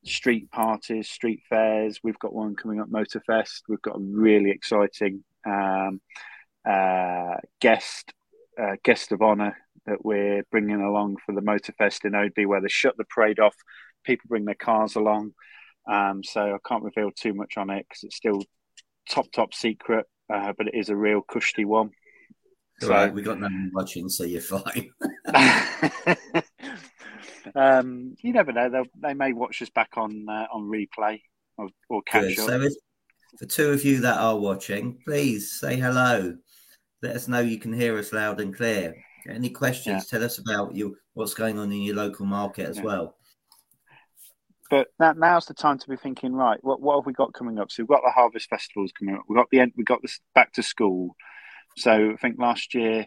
street 0.04 0.52
parties, 0.52 1.10
street 1.10 1.44
fairs. 1.48 2.02
We've 2.04 2.20
got 2.20 2.34
one 2.34 2.58
coming 2.58 2.82
up, 2.82 2.90
Motorfest. 2.90 3.62
We've 3.70 3.82
got 3.82 3.96
a 3.96 4.02
really 4.02 4.52
exciting 4.52 5.24
um, 5.46 6.02
uh, 6.70 7.36
guest 7.62 8.14
uh, 8.62 8.76
guest 8.84 9.14
of 9.14 9.22
honour 9.22 9.56
that 9.86 10.04
we're 10.04 10.44
bringing 10.52 10.82
along 10.82 11.16
for 11.26 11.34
the 11.34 11.40
Motorfest 11.40 12.04
in 12.04 12.12
Oadby, 12.12 12.46
where 12.46 12.60
they 12.60 12.68
shut 12.68 12.98
the 12.98 13.06
parade 13.06 13.40
off. 13.40 13.56
People 14.04 14.26
bring 14.28 14.44
their 14.44 14.56
cars 14.56 14.98
along, 14.98 15.32
um, 15.90 16.22
so 16.22 16.54
I 16.54 16.58
can't 16.68 16.84
reveal 16.84 17.12
too 17.12 17.34
much 17.34 17.56
on 17.56 17.70
it 17.70 17.86
because 17.88 18.04
it's 18.04 18.18
still 18.18 18.44
top 19.10 19.32
top 19.32 19.54
secret, 19.54 20.06
uh, 20.30 20.52
but 20.58 20.68
it 20.68 20.76
is 20.76 20.90
a 20.90 20.98
real 20.98 21.22
cushy 21.22 21.64
one. 21.64 21.92
So, 22.82 22.90
right, 22.90 23.14
we 23.14 23.22
got 23.22 23.40
no 23.40 23.48
watching, 23.74 24.10
so 24.10 24.24
you're 24.24 24.42
fine. 24.42 24.90
um, 27.56 28.16
you 28.22 28.34
never 28.34 28.52
know; 28.52 28.70
They'll, 28.70 28.86
they 29.02 29.14
may 29.14 29.34
watch 29.34 29.62
us 29.62 29.70
back 29.70 29.92
on 29.98 30.26
uh, 30.30 30.48
on 30.52 30.64
replay 30.64 31.22
or, 31.58 31.70
or 31.90 32.02
catch 32.04 32.36
Good. 32.36 32.40
up. 32.40 32.48
So, 32.48 32.62
if, 32.62 32.74
for 33.40 33.46
two 33.46 33.72
of 33.72 33.84
you 33.84 34.02
that 34.02 34.20
are 34.20 34.38
watching, 34.38 35.00
please 35.06 35.60
say 35.60 35.78
hello 35.78 36.38
let 37.02 37.16
us 37.16 37.28
know 37.28 37.40
you 37.40 37.60
can 37.60 37.74
hear 37.74 37.98
us 37.98 38.14
loud 38.14 38.40
and 38.40 38.56
clear. 38.56 38.96
Any 39.28 39.50
questions? 39.50 40.06
Yeah. 40.06 40.20
Tell 40.20 40.26
us 40.26 40.38
about 40.38 40.76
you 40.76 40.98
what's 41.14 41.34
going 41.34 41.60
on 41.60 41.72
in 41.72 41.82
your 41.82 41.96
local 41.96 42.26
market 42.26 42.70
as 42.70 42.78
yeah. 42.78 42.84
well. 42.84 43.16
But 44.70 44.88
that, 45.00 45.18
now's 45.18 45.46
the 45.46 45.54
time 45.54 45.80
to 45.80 45.90
be 45.90 45.98
thinking, 45.98 46.34
right? 46.34 46.60
What 46.62 46.82
what 46.82 46.98
have 46.98 47.06
we 47.06 47.14
got 47.14 47.34
coming 47.34 47.60
up? 47.60 47.72
So 47.72 47.84
we've 47.84 47.90
got 47.90 48.04
the 48.06 48.12
harvest 48.12 48.50
festivals 48.50 48.92
coming 48.98 49.16
up. 49.16 49.24
We've 49.28 49.38
got 49.38 49.50
the 49.52 49.60
end. 49.60 49.74
We 49.76 49.84
got 49.84 50.02
this 50.02 50.20
back 50.34 50.54
to 50.54 50.64
school. 50.64 51.16
So 51.78 52.12
I 52.12 52.16
think 52.16 52.40
last 52.40 52.74
year, 52.74 53.06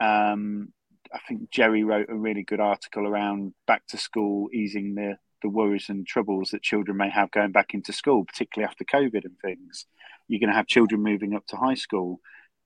um, 0.00 0.72
I 1.12 1.18
think 1.28 1.50
Jerry 1.50 1.84
wrote 1.84 2.08
a 2.08 2.14
really 2.14 2.42
good 2.42 2.60
article 2.60 3.06
around 3.06 3.54
back 3.66 3.86
to 3.88 3.98
school, 3.98 4.48
easing 4.52 4.94
the 4.94 5.16
the 5.42 5.48
worries 5.48 5.88
and 5.88 6.06
troubles 6.06 6.50
that 6.50 6.62
children 6.62 6.96
may 6.96 7.10
have 7.10 7.30
going 7.32 7.50
back 7.50 7.74
into 7.74 7.92
school, 7.92 8.24
particularly 8.24 8.68
after 8.68 8.84
COVID 8.84 9.24
and 9.24 9.36
things. 9.44 9.86
You're 10.28 10.38
going 10.38 10.50
to 10.50 10.56
have 10.56 10.68
children 10.68 11.02
moving 11.02 11.34
up 11.34 11.44
to 11.48 11.56
high 11.56 11.74
school 11.74 12.20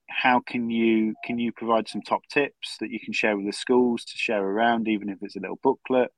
how 0.08 0.40
can 0.40 0.70
you 0.70 1.14
can 1.24 1.38
you 1.38 1.52
provide 1.52 1.88
some 1.88 2.02
top 2.02 2.22
tips 2.30 2.76
that 2.80 2.90
you 2.90 3.00
can 3.00 3.12
share 3.12 3.36
with 3.36 3.46
the 3.46 3.52
schools 3.52 4.04
to 4.04 4.16
share 4.16 4.42
around, 4.42 4.88
even 4.88 5.08
if 5.08 5.18
it's 5.22 5.36
a 5.36 5.40
little 5.40 5.58
booklet 5.62 6.12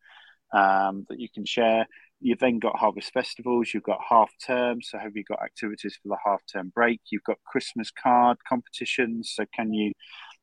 um, 0.52 1.06
that 1.08 1.20
you 1.20 1.28
can 1.28 1.44
share? 1.44 1.86
You've 2.20 2.40
then 2.40 2.58
got 2.58 2.76
harvest 2.76 3.12
festivals. 3.12 3.72
You've 3.72 3.84
got 3.84 4.00
half 4.08 4.30
term. 4.44 4.82
So 4.82 4.98
have 4.98 5.16
you 5.16 5.22
got 5.24 5.42
activities 5.42 5.98
for 6.02 6.08
the 6.08 6.18
half 6.24 6.42
term 6.52 6.72
break? 6.74 7.00
You've 7.10 7.24
got 7.24 7.38
Christmas 7.46 7.90
card 7.90 8.38
competitions. 8.48 9.32
So 9.34 9.44
can 9.54 9.72
you 9.72 9.92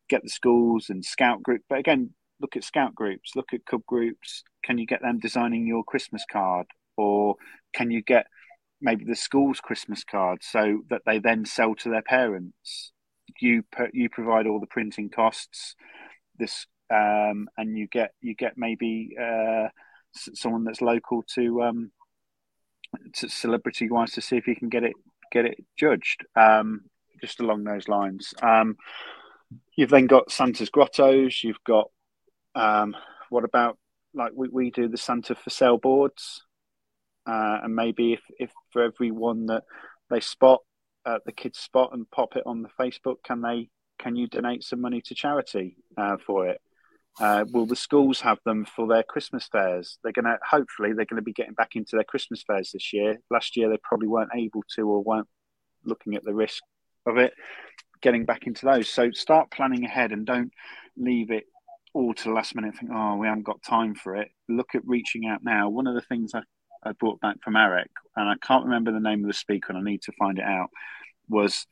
get 0.09 0.23
the 0.23 0.29
schools 0.29 0.89
and 0.89 1.03
scout 1.03 1.43
group? 1.43 1.61
But 1.69 1.79
again, 1.79 2.11
look 2.39 2.55
at 2.55 2.63
scout 2.63 2.95
groups. 2.95 3.31
Look 3.35 3.53
at 3.53 3.65
cub 3.65 3.85
groups. 3.85 4.43
Can 4.63 4.77
you 4.77 4.85
get 4.85 5.01
them 5.01 5.19
designing 5.19 5.67
your 5.67 5.83
Christmas 5.83 6.23
card, 6.31 6.67
or 6.97 7.35
can 7.73 7.91
you 7.91 8.01
get 8.01 8.27
maybe 8.81 9.05
the 9.05 9.15
school's 9.15 9.59
Christmas 9.59 10.03
card 10.03 10.39
so 10.41 10.81
that 10.89 11.01
they 11.05 11.19
then 11.19 11.45
sell 11.45 11.75
to 11.75 11.89
their 11.89 12.01
parents? 12.01 12.91
you 13.39 13.63
put, 13.71 13.93
you 13.93 14.09
provide 14.09 14.47
all 14.47 14.59
the 14.59 14.67
printing 14.67 15.09
costs. 15.09 15.75
This 16.37 16.65
um, 16.93 17.47
and 17.57 17.77
you 17.77 17.87
get 17.87 18.11
you 18.21 18.35
get 18.35 18.53
maybe 18.57 19.15
uh, 19.21 19.67
someone 20.13 20.63
that's 20.63 20.81
local 20.81 21.23
to, 21.35 21.63
um, 21.63 21.91
to 23.15 23.27
celebrity 23.29 23.89
wise 23.89 24.11
to 24.13 24.21
see 24.21 24.37
if 24.37 24.47
you 24.47 24.55
can 24.55 24.69
get 24.69 24.83
it 24.83 24.93
get 25.31 25.45
it 25.45 25.63
judged. 25.77 26.25
Um, 26.35 26.81
just 27.21 27.39
along 27.39 27.63
those 27.63 27.87
lines. 27.87 28.33
Um, 28.43 28.75
you've 29.75 29.89
then 29.89 30.07
got 30.07 30.31
Santa's 30.31 30.69
grottos. 30.69 31.43
You've 31.43 31.63
got 31.65 31.89
um, 32.55 32.95
what 33.29 33.43
about 33.43 33.77
like 34.13 34.31
we, 34.33 34.47
we 34.49 34.71
do 34.71 34.87
the 34.87 34.97
Santa 34.97 35.35
for 35.35 35.49
sale 35.49 35.77
boards, 35.77 36.43
uh, 37.25 37.59
and 37.63 37.75
maybe 37.75 38.13
if 38.13 38.21
if 38.39 38.51
for 38.71 38.83
everyone 38.83 39.47
that 39.47 39.63
they 40.09 40.19
spot 40.19 40.61
uh, 41.05 41.19
the 41.25 41.31
kids 41.31 41.59
spot 41.59 41.91
and 41.93 42.09
pop 42.09 42.35
it 42.35 42.43
on 42.45 42.61
the 42.61 42.69
Facebook, 42.79 43.17
can 43.23 43.41
they? 43.41 43.69
Can 43.97 44.15
you 44.15 44.27
donate 44.27 44.63
some 44.63 44.81
money 44.81 45.01
to 45.05 45.15
charity 45.15 45.77
uh, 45.97 46.17
for 46.25 46.47
it? 46.47 46.61
Uh, 47.19 47.45
will 47.49 47.65
the 47.65 47.77
schools 47.77 48.19
have 48.19 48.39
them 48.43 48.65
for 48.65 48.87
their 48.87 49.03
Christmas 49.03 49.47
fairs? 49.47 49.97
They're 50.03 50.11
going 50.11 50.25
to 50.25 50.37
hopefully 50.47 50.91
they're 50.93 51.05
going 51.05 51.21
to 51.21 51.21
be 51.21 51.31
getting 51.31 51.53
back 51.53 51.75
into 51.75 51.95
their 51.95 52.03
Christmas 52.03 52.43
fairs 52.43 52.71
this 52.73 52.91
year. 52.91 53.19
Last 53.31 53.55
year 53.55 53.69
they 53.69 53.77
probably 53.81 54.09
weren't 54.09 54.31
able 54.35 54.63
to 54.75 54.81
or 54.81 55.01
weren't 55.01 55.29
looking 55.85 56.15
at 56.15 56.25
the 56.25 56.33
risk 56.33 56.61
of 57.05 57.17
it. 57.17 57.33
Getting 58.01 58.25
back 58.25 58.47
into 58.47 58.65
those, 58.65 58.89
so 58.89 59.11
start 59.11 59.51
planning 59.51 59.85
ahead 59.85 60.11
and 60.11 60.25
don't 60.25 60.51
leave 60.97 61.31
it 61.31 61.45
all 61.93 62.13
to 62.13 62.23
the 62.25 62.33
last 62.33 62.55
minute. 62.55 62.75
Think, 62.75 62.91
oh, 62.93 63.15
we 63.15 63.27
haven't 63.27 63.43
got 63.43 63.63
time 63.63 63.95
for 63.95 64.15
it. 64.15 64.29
Look 64.49 64.75
at 64.75 64.85
reaching 64.85 65.25
out 65.27 65.43
now. 65.43 65.69
One 65.69 65.87
of 65.87 65.95
the 65.95 66.01
things 66.01 66.33
I 66.35 66.41
I 66.85 66.91
brought 66.91 67.19
back 67.19 67.37
from 67.43 67.55
Eric, 67.55 67.89
and 68.15 68.29
I 68.29 68.35
can't 68.45 68.65
remember 68.65 68.91
the 68.91 68.99
name 68.99 69.23
of 69.23 69.27
the 69.27 69.33
speaker, 69.33 69.73
and 69.73 69.77
I 69.79 69.83
need 69.83 70.03
to 70.03 70.11
find 70.19 70.37
it 70.37 70.45
out. 70.45 70.69
Was 71.27 71.65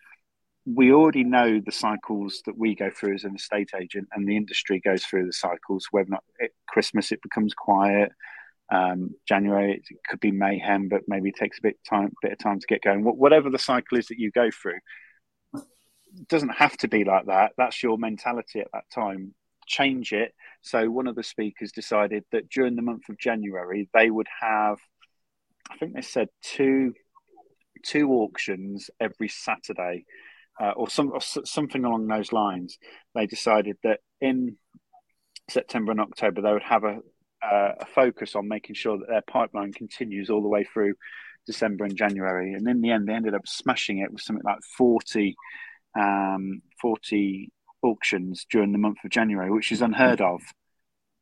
we 0.66 0.92
already 0.92 1.24
know 1.24 1.60
the 1.64 1.72
cycles 1.72 2.42
that 2.46 2.58
we 2.58 2.74
go 2.74 2.90
through 2.90 3.16
as 3.16 3.24
an 3.24 3.36
estate 3.36 3.72
agent, 3.80 4.08
and 4.14 4.28
the 4.28 4.36
industry 4.36 4.82
goes 4.84 5.04
through 5.04 5.26
the 5.26 5.34
cycles. 5.34 5.88
Whether 5.92 6.10
not 6.10 6.24
Christmas 6.68 7.12
it 7.12 7.22
becomes 7.22 7.54
quiet, 7.54 8.12
um, 8.72 9.12
January 9.28 9.74
it 9.74 9.98
could 10.10 10.20
be 10.20 10.32
mayhem, 10.32 10.90
but 10.90 11.02
maybe 11.08 11.30
it 11.30 11.36
takes 11.36 11.60
a 11.60 11.62
bit 11.62 11.78
time, 11.88 12.12
bit 12.22 12.32
of 12.32 12.40
time 12.40 12.60
to 12.60 12.68
get 12.68 12.82
going. 12.82 13.04
Whatever 13.04 13.50
the 13.50 13.60
cycle 13.60 13.98
is 13.98 14.08
that 14.08 14.20
you 14.20 14.32
go 14.32 14.50
through, 14.50 14.80
doesn't 16.28 16.50
have 16.50 16.78
to 16.78 16.88
be 16.88 17.04
like 17.04 17.26
that. 17.28 17.54
That's 17.58 17.82
your 17.82 17.98
mentality 17.98 18.60
at 18.60 18.68
that 18.74 18.90
time. 18.94 19.34
Change 19.66 20.14
it. 20.14 20.34
So 20.62 20.90
one 20.90 21.08
of 21.08 21.16
the 21.16 21.24
speakers 21.24 21.72
decided 21.72 22.24
that 22.32 22.50
during 22.50 22.76
the 22.76 22.82
month 22.82 23.10
of 23.10 23.18
January 23.18 23.90
they 23.94 24.10
would 24.10 24.28
have 24.42 24.78
I 25.72 25.78
think 25.78 25.94
they 25.94 26.02
said 26.02 26.28
two 26.42 26.94
two 27.84 28.10
auctions 28.12 28.90
every 29.00 29.28
Saturday, 29.28 30.06
uh, 30.62 30.72
or 30.72 30.90
some 30.90 31.12
or 31.12 31.22
something 31.22 31.86
along 31.86 32.08
those 32.08 32.32
lines. 32.32 32.78
They 33.16 33.26
decided 33.26 33.78
that 33.84 34.00
in 34.22 34.58
September 35.50 35.92
and 35.92 36.02
October 36.02 36.42
they 36.42 36.52
would 36.52 36.64
have 36.64 36.84
a 36.84 37.00
uh, 37.44 37.76
a 37.82 37.86
focus 37.86 38.36
on 38.36 38.48
making 38.48 38.76
sure 38.76 38.98
that 38.98 39.10
their 39.10 39.22
pipeline 39.22 39.74
continues 39.74 40.30
all 40.30 40.42
the 40.42 40.48
way 40.48 40.64
through 40.64 40.94
December 41.46 41.84
and 41.84 41.98
January. 41.98 42.54
And 42.54 42.68
in 42.68 42.82
the 42.82 42.92
end, 42.92 43.08
they 43.08 43.14
ended 43.14 43.36
up 43.36 43.48
smashing 43.48 43.98
it 43.98 44.14
with 44.14 44.22
something 44.22 44.46
like 44.46 44.64
40, 44.78 45.36
um, 45.96 46.62
40 46.82 47.52
auctions 47.82 48.46
during 48.50 48.72
the 48.72 48.78
month 48.78 48.98
of 49.04 49.12
January, 49.12 49.52
which 49.52 49.72
is 49.72 49.82
unheard 49.82 50.22
of. 50.22 50.42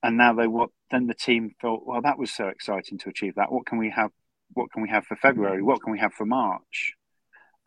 And 0.04 0.18
now 0.18 0.34
they 0.34 0.48
what 0.48 0.70
then 0.90 1.08
the 1.08 1.14
team 1.14 1.52
thought, 1.62 1.84
well, 1.86 2.02
that 2.02 2.18
was 2.18 2.32
so 2.32 2.48
exciting 2.48 2.98
to 3.00 3.10
achieve 3.10 3.36
that. 3.36 3.52
What 3.52 3.66
can 3.66 3.78
we 3.78 3.92
have 3.92 4.12
what 4.54 4.72
can 4.72 4.82
we 4.82 4.90
have 4.90 5.06
for 5.06 5.16
February? 5.16 5.62
What 5.62 5.82
can 5.82 5.92
we 5.92 6.00
have 6.00 6.14
for 6.14 6.26
March? 6.26 6.94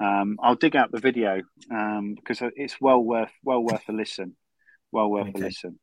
Um, 0.01 0.37
I'll 0.43 0.57
dig 0.57 0.77
out 0.77 0.91
the 0.91 1.01
video 1.01 1.41
um, 1.71 2.15
because 2.15 2.43
it's 2.57 2.81
well 2.81 3.01
worth 3.01 3.31
well 3.45 3.63
worth 3.63 3.89
a 3.89 3.93
listen. 3.93 4.37
Well 4.93 5.11
worth 5.11 5.29
okay. 5.29 5.41
a 5.41 5.45
listen. 5.45 5.79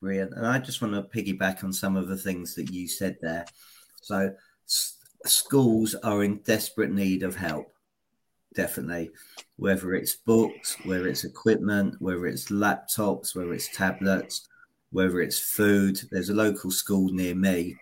Brilliant. 0.00 0.32
And 0.34 0.46
I 0.46 0.58
just 0.58 0.82
want 0.82 0.94
to 0.94 1.02
piggyback 1.02 1.62
on 1.62 1.72
some 1.72 1.96
of 1.96 2.08
the 2.08 2.16
things 2.16 2.54
that 2.54 2.70
you 2.70 2.88
said 2.88 3.18
there. 3.20 3.44
So 4.02 4.32
s- 4.68 4.98
schools 5.26 5.94
are 5.94 6.24
in 6.24 6.38
desperate 6.38 6.90
need 6.90 7.22
of 7.22 7.36
help. 7.36 7.66
Definitely. 8.54 9.10
Whether 9.56 9.94
it's 9.94 10.16
books, 10.16 10.76
whether 10.84 11.08
it's 11.08 11.24
equipment, 11.24 11.96
whether 12.00 12.26
it's 12.26 12.50
laptops, 12.50 13.34
whether 13.34 13.52
it's 13.52 13.74
tablets, 13.76 14.48
whether 14.90 15.20
it's 15.20 15.38
food. 15.38 16.00
There's 16.10 16.28
a 16.28 16.34
local 16.34 16.70
school 16.70 17.12
near 17.12 17.34
me 17.34 17.76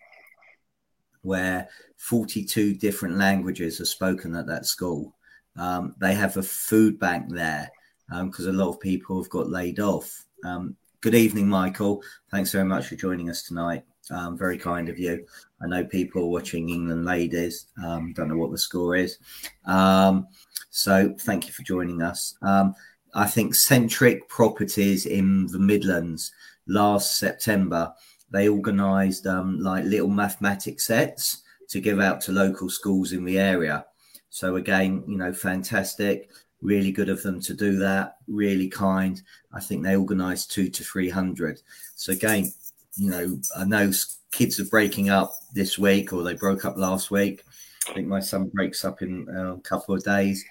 where 1.22 1.68
42 1.98 2.74
different 2.74 3.18
languages 3.18 3.80
are 3.80 3.84
spoken 3.86 4.34
at 4.34 4.46
that 4.46 4.66
school. 4.66 5.14
Um, 5.56 5.94
they 6.00 6.14
have 6.14 6.36
a 6.36 6.42
food 6.42 6.98
bank 6.98 7.26
there 7.28 7.70
because 8.08 8.46
um, 8.46 8.54
a 8.54 8.58
lot 8.58 8.70
of 8.70 8.80
people 8.80 9.20
have 9.20 9.30
got 9.30 9.50
laid 9.50 9.80
off. 9.80 10.24
Um, 10.44 10.76
good 11.00 11.14
evening, 11.14 11.48
Michael. 11.48 12.02
Thanks 12.30 12.52
very 12.52 12.64
much 12.64 12.86
for 12.86 12.94
joining 12.94 13.30
us 13.30 13.42
tonight. 13.42 13.84
Um, 14.10 14.36
very 14.36 14.58
kind 14.58 14.88
of 14.88 14.98
you. 14.98 15.24
I 15.62 15.66
know 15.66 15.84
people 15.84 16.30
watching 16.30 16.68
England 16.68 17.06
ladies. 17.06 17.66
Um, 17.82 18.12
don't 18.12 18.28
know 18.28 18.36
what 18.36 18.50
the 18.50 18.58
score 18.58 18.96
is. 18.96 19.16
Um, 19.64 20.28
so 20.68 21.14
thank 21.20 21.46
you 21.46 21.54
for 21.54 21.62
joining 21.62 22.02
us. 22.02 22.36
Um, 22.42 22.74
I 23.14 23.26
think 23.26 23.54
Centric 23.54 24.28
Properties 24.28 25.06
in 25.06 25.46
the 25.46 25.58
Midlands 25.58 26.32
last 26.66 27.18
September, 27.18 27.94
they 28.30 28.48
organised 28.48 29.26
um, 29.26 29.58
like 29.58 29.84
little 29.84 30.08
mathematics 30.08 30.86
sets 30.86 31.42
to 31.70 31.80
give 31.80 32.00
out 32.00 32.20
to 32.22 32.32
local 32.32 32.68
schools 32.68 33.12
in 33.12 33.24
the 33.24 33.38
area. 33.38 33.86
So 34.28 34.56
again, 34.56 35.02
you 35.08 35.16
know, 35.16 35.32
fantastic. 35.32 36.30
Really 36.60 36.92
good 36.92 37.08
of 37.08 37.22
them 37.22 37.40
to 37.40 37.54
do 37.54 37.78
that. 37.78 38.16
Really 38.28 38.68
kind. 38.68 39.20
I 39.52 39.60
think 39.60 39.82
they 39.82 39.96
organised 39.96 40.52
two 40.52 40.68
to 40.68 40.84
three 40.84 41.10
hundred. 41.10 41.60
So 41.96 42.12
again, 42.12 42.52
you 42.96 43.10
know, 43.10 43.40
I 43.56 43.64
know 43.64 43.90
kids 44.32 44.60
are 44.60 44.66
breaking 44.66 45.10
up 45.10 45.32
this 45.54 45.78
week 45.78 46.12
or 46.12 46.22
they 46.22 46.34
broke 46.34 46.64
up 46.64 46.76
last 46.76 47.10
week. 47.10 47.44
I 47.88 47.94
think 47.94 48.08
my 48.08 48.20
son 48.20 48.50
breaks 48.52 48.84
up 48.84 49.02
in 49.02 49.28
uh, 49.34 49.54
a 49.54 49.60
couple 49.60 49.94
of 49.94 50.04
days. 50.04 50.44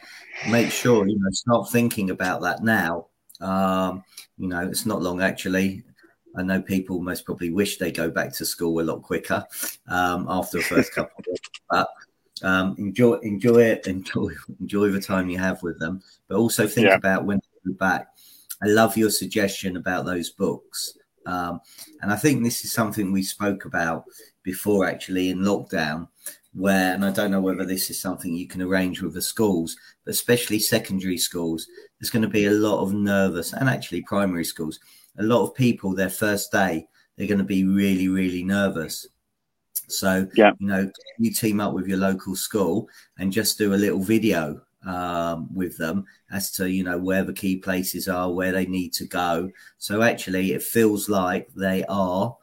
Make 0.49 0.71
sure 0.71 1.07
you 1.07 1.17
know 1.17 1.31
start 1.31 1.69
thinking 1.71 2.09
about 2.09 2.41
that 2.41 2.63
now. 2.63 3.07
Um, 3.39 4.03
you 4.37 4.47
know, 4.47 4.67
it's 4.67 4.85
not 4.85 5.01
long 5.01 5.21
actually. 5.21 5.83
I 6.35 6.43
know 6.43 6.61
people 6.61 7.01
most 7.01 7.25
probably 7.25 7.51
wish 7.51 7.77
they 7.77 7.91
go 7.91 8.09
back 8.09 8.33
to 8.33 8.45
school 8.45 8.79
a 8.79 8.83
lot 8.83 9.01
quicker 9.01 9.45
um, 9.87 10.27
after 10.29 10.57
the 10.57 10.63
first 10.63 10.93
couple 10.93 11.15
of 11.19 11.25
weeks, 11.27 11.49
but 11.69 11.89
um, 12.43 12.75
enjoy 12.77 13.15
enjoy 13.15 13.61
it, 13.61 13.87
enjoy 13.87 14.29
enjoy 14.59 14.89
the 14.89 15.01
time 15.01 15.29
you 15.29 15.37
have 15.37 15.61
with 15.63 15.79
them, 15.79 16.01
but 16.27 16.37
also 16.37 16.67
think 16.67 16.87
yeah. 16.87 16.95
about 16.95 17.25
when 17.25 17.39
you're 17.65 17.75
back. 17.75 18.07
I 18.61 18.67
love 18.67 18.97
your 18.97 19.09
suggestion 19.09 19.77
about 19.77 20.05
those 20.05 20.29
books. 20.29 20.97
Um, 21.25 21.59
and 22.01 22.11
I 22.11 22.15
think 22.15 22.43
this 22.43 22.63
is 22.63 22.71
something 22.71 23.11
we 23.11 23.23
spoke 23.23 23.65
about 23.65 24.05
before 24.43 24.87
actually 24.87 25.29
in 25.29 25.39
lockdown, 25.39 26.07
where, 26.53 26.93
and 26.93 27.05
I 27.05 27.11
don't 27.11 27.31
know 27.31 27.41
whether 27.41 27.65
this 27.65 27.89
is 27.89 27.99
something 27.99 28.33
you 28.33 28.47
can 28.47 28.61
arrange 28.61 29.01
with 29.01 29.13
the 29.13 29.21
schools, 29.21 29.77
but 30.05 30.11
especially 30.11 30.59
secondary 30.59 31.17
schools, 31.17 31.67
there's 31.99 32.09
going 32.09 32.23
to 32.23 32.27
be 32.27 32.45
a 32.45 32.51
lot 32.51 32.81
of 32.81 32.93
nervous, 32.93 33.53
and 33.53 33.69
actually 33.69 34.01
primary 34.01 34.45
schools, 34.45 34.79
a 35.19 35.23
lot 35.23 35.43
of 35.43 35.53
people 35.53 35.93
their 35.93 36.09
first 36.09 36.51
day, 36.51 36.87
they're 37.15 37.27
going 37.27 37.37
to 37.37 37.43
be 37.43 37.65
really, 37.65 38.07
really 38.07 38.43
nervous. 38.43 39.07
So, 39.87 40.27
yeah. 40.35 40.51
you 40.59 40.67
know, 40.67 40.89
you 41.17 41.33
team 41.33 41.59
up 41.59 41.73
with 41.73 41.87
your 41.87 41.97
local 41.97 42.35
school 42.35 42.87
and 43.17 43.31
just 43.31 43.57
do 43.57 43.73
a 43.73 43.75
little 43.75 44.01
video 44.01 44.61
um, 44.85 45.53
with 45.53 45.77
them 45.77 46.05
as 46.31 46.51
to 46.51 46.69
you 46.69 46.83
know 46.83 46.97
where 46.97 47.23
the 47.23 47.33
key 47.33 47.57
places 47.57 48.07
are, 48.07 48.31
where 48.31 48.51
they 48.51 48.65
need 48.65 48.93
to 48.93 49.05
go. 49.05 49.51
So 49.77 50.01
actually, 50.01 50.53
it 50.53 50.63
feels 50.63 51.09
like 51.09 51.49
they 51.55 51.83
are 51.89 52.35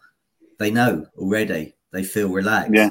they 0.58 0.70
know 0.70 1.06
already. 1.16 1.74
They 1.92 2.02
feel 2.04 2.28
relaxed. 2.28 2.74
Yeah. 2.74 2.90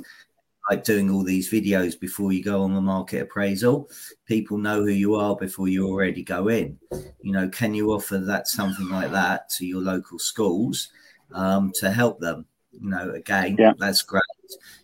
Like 0.70 0.84
doing 0.84 1.12
all 1.12 1.24
these 1.24 1.52
videos 1.52 2.00
before 2.00 2.32
you 2.32 2.44
go 2.44 2.64
on 2.64 2.74
the 2.74 2.82
market 2.82 3.22
appraisal, 3.22 3.88
people 4.26 4.58
know 4.58 4.82
who 4.82 4.90
you 4.90 5.14
are 5.14 5.36
before 5.36 5.68
you 5.68 5.88
already 5.88 6.24
go 6.24 6.48
in. 6.48 6.80
You 7.22 7.34
know, 7.34 7.48
can 7.50 7.76
you 7.76 7.92
offer 7.92 8.18
that 8.18 8.48
something 8.48 8.90
like 8.90 9.12
that 9.12 9.48
to 9.52 9.66
your 9.68 9.82
local 9.82 10.18
schools 10.18 10.90
um, 11.34 11.72
to 11.76 11.92
help 11.92 12.20
them? 12.20 12.48
You 12.72 12.90
know, 12.90 13.12
again, 13.12 13.58
yeah. 13.60 13.74
that's 13.78 14.02
great. 14.02 14.24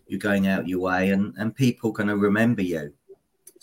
You're 0.05 0.19
going 0.19 0.45
out 0.45 0.67
your 0.67 0.81
way, 0.81 1.09
and 1.09 1.33
and 1.37 1.55
people 1.55 1.91
going 1.91 2.09
to 2.09 2.17
remember 2.17 2.61
you 2.61 2.93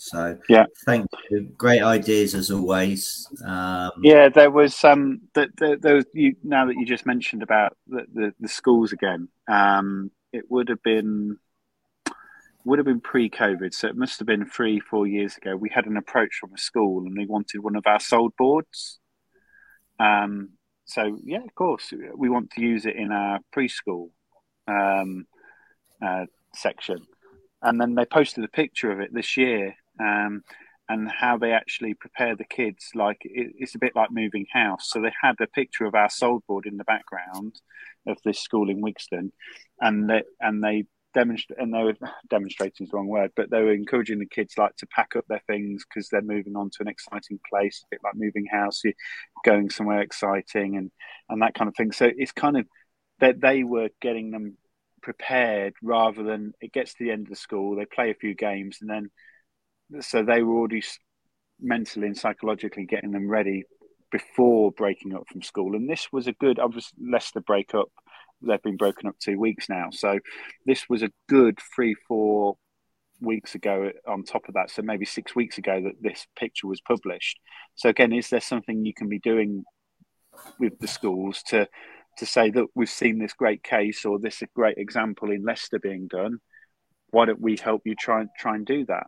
so 0.01 0.37
yeah, 0.47 0.65
thank 0.85 1.07
you. 1.29 1.51
Great 1.57 1.81
ideas 1.81 2.33
as 2.33 2.49
always. 2.51 3.27
Um, 3.45 3.91
yeah, 4.01 4.29
there 4.29 4.49
was 4.49 4.81
um, 4.85 5.19
that 5.33 5.49
there, 5.57 5.75
there, 5.75 5.95
was 5.95 6.05
you 6.13 6.37
now 6.41 6.65
that 6.67 6.77
you 6.77 6.85
just 6.85 7.05
mentioned 7.05 7.43
about 7.43 7.75
the, 7.85 8.05
the, 8.13 8.33
the 8.39 8.47
schools 8.47 8.93
again. 8.93 9.27
Um, 9.49 10.09
it 10.31 10.49
would 10.49 10.69
have 10.69 10.81
been 10.83 11.37
would 12.63 12.79
have 12.79 12.85
been 12.85 13.01
pre-COVID, 13.01 13.73
so 13.73 13.89
it 13.89 13.97
must 13.97 14.19
have 14.19 14.25
been 14.25 14.45
three, 14.45 14.79
four 14.79 15.05
years 15.05 15.35
ago. 15.35 15.57
We 15.57 15.69
had 15.69 15.85
an 15.85 15.97
approach 15.97 16.37
from 16.39 16.53
a 16.53 16.57
school, 16.57 17.05
and 17.05 17.17
they 17.17 17.25
wanted 17.25 17.59
one 17.59 17.75
of 17.75 17.85
our 17.85 17.99
sold 17.99 18.31
boards. 18.37 18.99
Um, 19.99 20.51
so 20.85 21.19
yeah, 21.25 21.43
of 21.43 21.53
course, 21.55 21.91
we 22.15 22.29
want 22.29 22.51
to 22.51 22.61
use 22.61 22.85
it 22.85 22.95
in 22.95 23.11
our 23.11 23.39
preschool 23.53 24.11
um, 24.65 25.27
uh, 26.01 26.27
section. 26.53 27.05
And 27.61 27.81
then 27.81 27.95
they 27.95 28.05
posted 28.05 28.45
a 28.45 28.47
picture 28.47 28.93
of 28.93 29.01
it 29.01 29.13
this 29.13 29.35
year, 29.35 29.75
um, 29.99 30.43
and 30.87 31.09
how 31.09 31.37
they 31.37 31.51
actually 31.51 31.93
prepare 31.93 32.35
the 32.35 32.43
kids. 32.43 32.89
Like 32.95 33.19
it, 33.23 33.53
it's 33.57 33.75
a 33.75 33.79
bit 33.79 33.95
like 33.95 34.11
moving 34.11 34.45
house. 34.51 34.89
So 34.89 35.01
they 35.01 35.13
had 35.21 35.35
a 35.39 35.47
picture 35.47 35.85
of 35.85 35.95
our 35.95 36.09
sold 36.09 36.43
board 36.47 36.65
in 36.65 36.77
the 36.77 36.83
background 36.83 37.61
of 38.07 38.17
this 38.23 38.39
school 38.39 38.69
in 38.69 38.81
Wigston, 38.81 39.31
and 39.79 40.09
they 40.09 40.23
and 40.39 40.63
they 40.63 40.85
demonstrate 41.13 41.59
and 41.59 41.73
they 41.73 41.83
were 41.83 41.95
demonstrating 42.29 42.85
is 42.85 42.89
the 42.89 42.97
wrong 42.97 43.07
word, 43.07 43.31
but 43.35 43.49
they 43.49 43.61
were 43.61 43.73
encouraging 43.73 44.19
the 44.19 44.25
kids 44.25 44.55
like 44.57 44.75
to 44.77 44.87
pack 44.87 45.15
up 45.15 45.25
their 45.27 45.41
things 45.47 45.85
because 45.87 46.09
they're 46.09 46.21
moving 46.21 46.55
on 46.55 46.69
to 46.69 46.77
an 46.81 46.87
exciting 46.87 47.39
place, 47.49 47.83
a 47.83 47.87
bit 47.91 48.01
like 48.03 48.15
moving 48.15 48.45
house, 48.45 48.81
you're 48.83 48.93
going 49.45 49.69
somewhere 49.69 50.01
exciting 50.01 50.77
and 50.77 50.91
and 51.29 51.41
that 51.41 51.53
kind 51.53 51.67
of 51.67 51.75
thing. 51.75 51.91
So 51.91 52.09
it's 52.15 52.31
kind 52.31 52.57
of 52.57 52.65
that 53.19 53.41
they 53.41 53.63
were 53.63 53.89
getting 54.01 54.31
them 54.31 54.57
prepared 55.01 55.73
rather 55.81 56.23
than 56.23 56.53
it 56.61 56.73
gets 56.73 56.93
to 56.93 57.03
the 57.03 57.11
end 57.11 57.27
of 57.27 57.29
the 57.29 57.35
school, 57.35 57.75
they 57.75 57.85
play 57.85 58.11
a 58.11 58.15
few 58.15 58.35
games 58.35 58.79
and 58.81 58.89
then 58.89 59.09
so 60.01 60.23
they 60.23 60.43
were 60.43 60.57
already 60.57 60.83
mentally 61.59 62.07
and 62.07 62.17
psychologically 62.17 62.85
getting 62.85 63.11
them 63.11 63.29
ready 63.29 63.63
before 64.11 64.71
breaking 64.71 65.13
up 65.13 65.27
from 65.27 65.41
school. 65.41 65.75
And 65.75 65.89
this 65.89 66.07
was 66.11 66.27
a 66.27 66.33
good, 66.33 66.59
obviously, 66.59 66.97
Leicester 67.11 67.41
break 67.41 67.73
up. 67.73 67.89
They've 68.41 68.61
been 68.61 68.77
broken 68.77 69.07
up 69.07 69.19
two 69.19 69.39
weeks 69.39 69.67
now. 69.69 69.89
So 69.91 70.19
this 70.65 70.85
was 70.89 71.03
a 71.03 71.11
good 71.27 71.59
three, 71.75 71.95
four 72.07 72.55
weeks 73.21 73.55
ago 73.55 73.91
uh, 74.07 74.11
on 74.11 74.23
top 74.23 74.47
of 74.47 74.53
that. 74.53 74.71
So 74.71 74.81
maybe 74.81 75.05
six 75.05 75.35
weeks 75.35 75.57
ago 75.57 75.81
that 75.83 76.01
this 76.01 76.25
picture 76.37 76.67
was 76.67 76.81
published. 76.81 77.39
So 77.75 77.89
again, 77.89 78.13
is 78.13 78.29
there 78.29 78.39
something 78.39 78.85
you 78.85 78.93
can 78.93 79.09
be 79.09 79.19
doing 79.19 79.63
with 80.59 80.79
the 80.79 80.87
schools 80.87 81.43
to 81.47 81.67
to 82.17 82.25
say 82.25 82.49
that 82.49 82.65
we've 82.75 82.89
seen 82.89 83.17
this 83.17 83.33
great 83.33 83.63
case 83.63 84.03
or 84.03 84.19
this 84.19 84.41
a 84.41 84.47
great 84.53 84.77
example 84.77 85.31
in 85.31 85.43
Leicester 85.43 85.79
being 85.79 86.07
done? 86.07 86.39
Why 87.11 87.25
don't 87.25 87.41
we 87.41 87.57
help 87.57 87.81
you 87.85 87.95
try 87.95 88.21
and 88.21 88.29
try 88.37 88.55
and 88.55 88.65
do 88.65 88.85
that? 88.85 89.07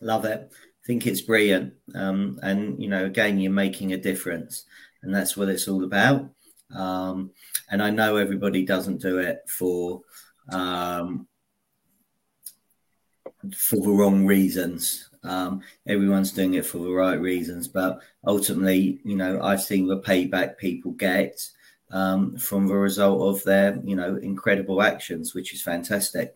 Love 0.00 0.24
it. 0.24 0.50
I 0.52 0.86
think 0.86 1.06
it's 1.06 1.20
brilliant. 1.22 1.74
Um, 1.94 2.38
and, 2.42 2.80
you 2.82 2.88
know, 2.88 3.04
again, 3.04 3.38
you're 3.38 3.52
making 3.52 3.92
a 3.92 3.98
difference. 3.98 4.64
And 5.02 5.14
that's 5.14 5.36
what 5.36 5.48
it's 5.48 5.68
all 5.68 5.84
about. 5.84 6.30
Um, 6.74 7.30
and 7.70 7.82
I 7.82 7.90
know 7.90 8.16
everybody 8.16 8.64
doesn't 8.64 9.00
do 9.00 9.18
it 9.18 9.40
for 9.48 10.00
um, 10.50 11.26
for 13.54 13.76
the 13.76 13.90
wrong 13.90 14.26
reasons. 14.26 15.10
Um, 15.22 15.62
everyone's 15.86 16.32
doing 16.32 16.54
it 16.54 16.66
for 16.66 16.78
the 16.78 16.90
right 16.90 17.20
reasons, 17.20 17.68
but 17.68 18.00
ultimately, 18.26 19.00
you 19.04 19.16
know, 19.16 19.40
I've 19.42 19.62
seen 19.62 19.86
the 19.86 20.00
payback 20.00 20.58
people 20.58 20.92
get 20.92 21.40
um, 21.90 22.36
from 22.36 22.66
the 22.66 22.74
result 22.74 23.34
of 23.34 23.44
their, 23.44 23.80
you 23.84 23.96
know, 23.96 24.16
incredible 24.16 24.82
actions, 24.82 25.34
which 25.34 25.54
is 25.54 25.62
fantastic. 25.62 26.34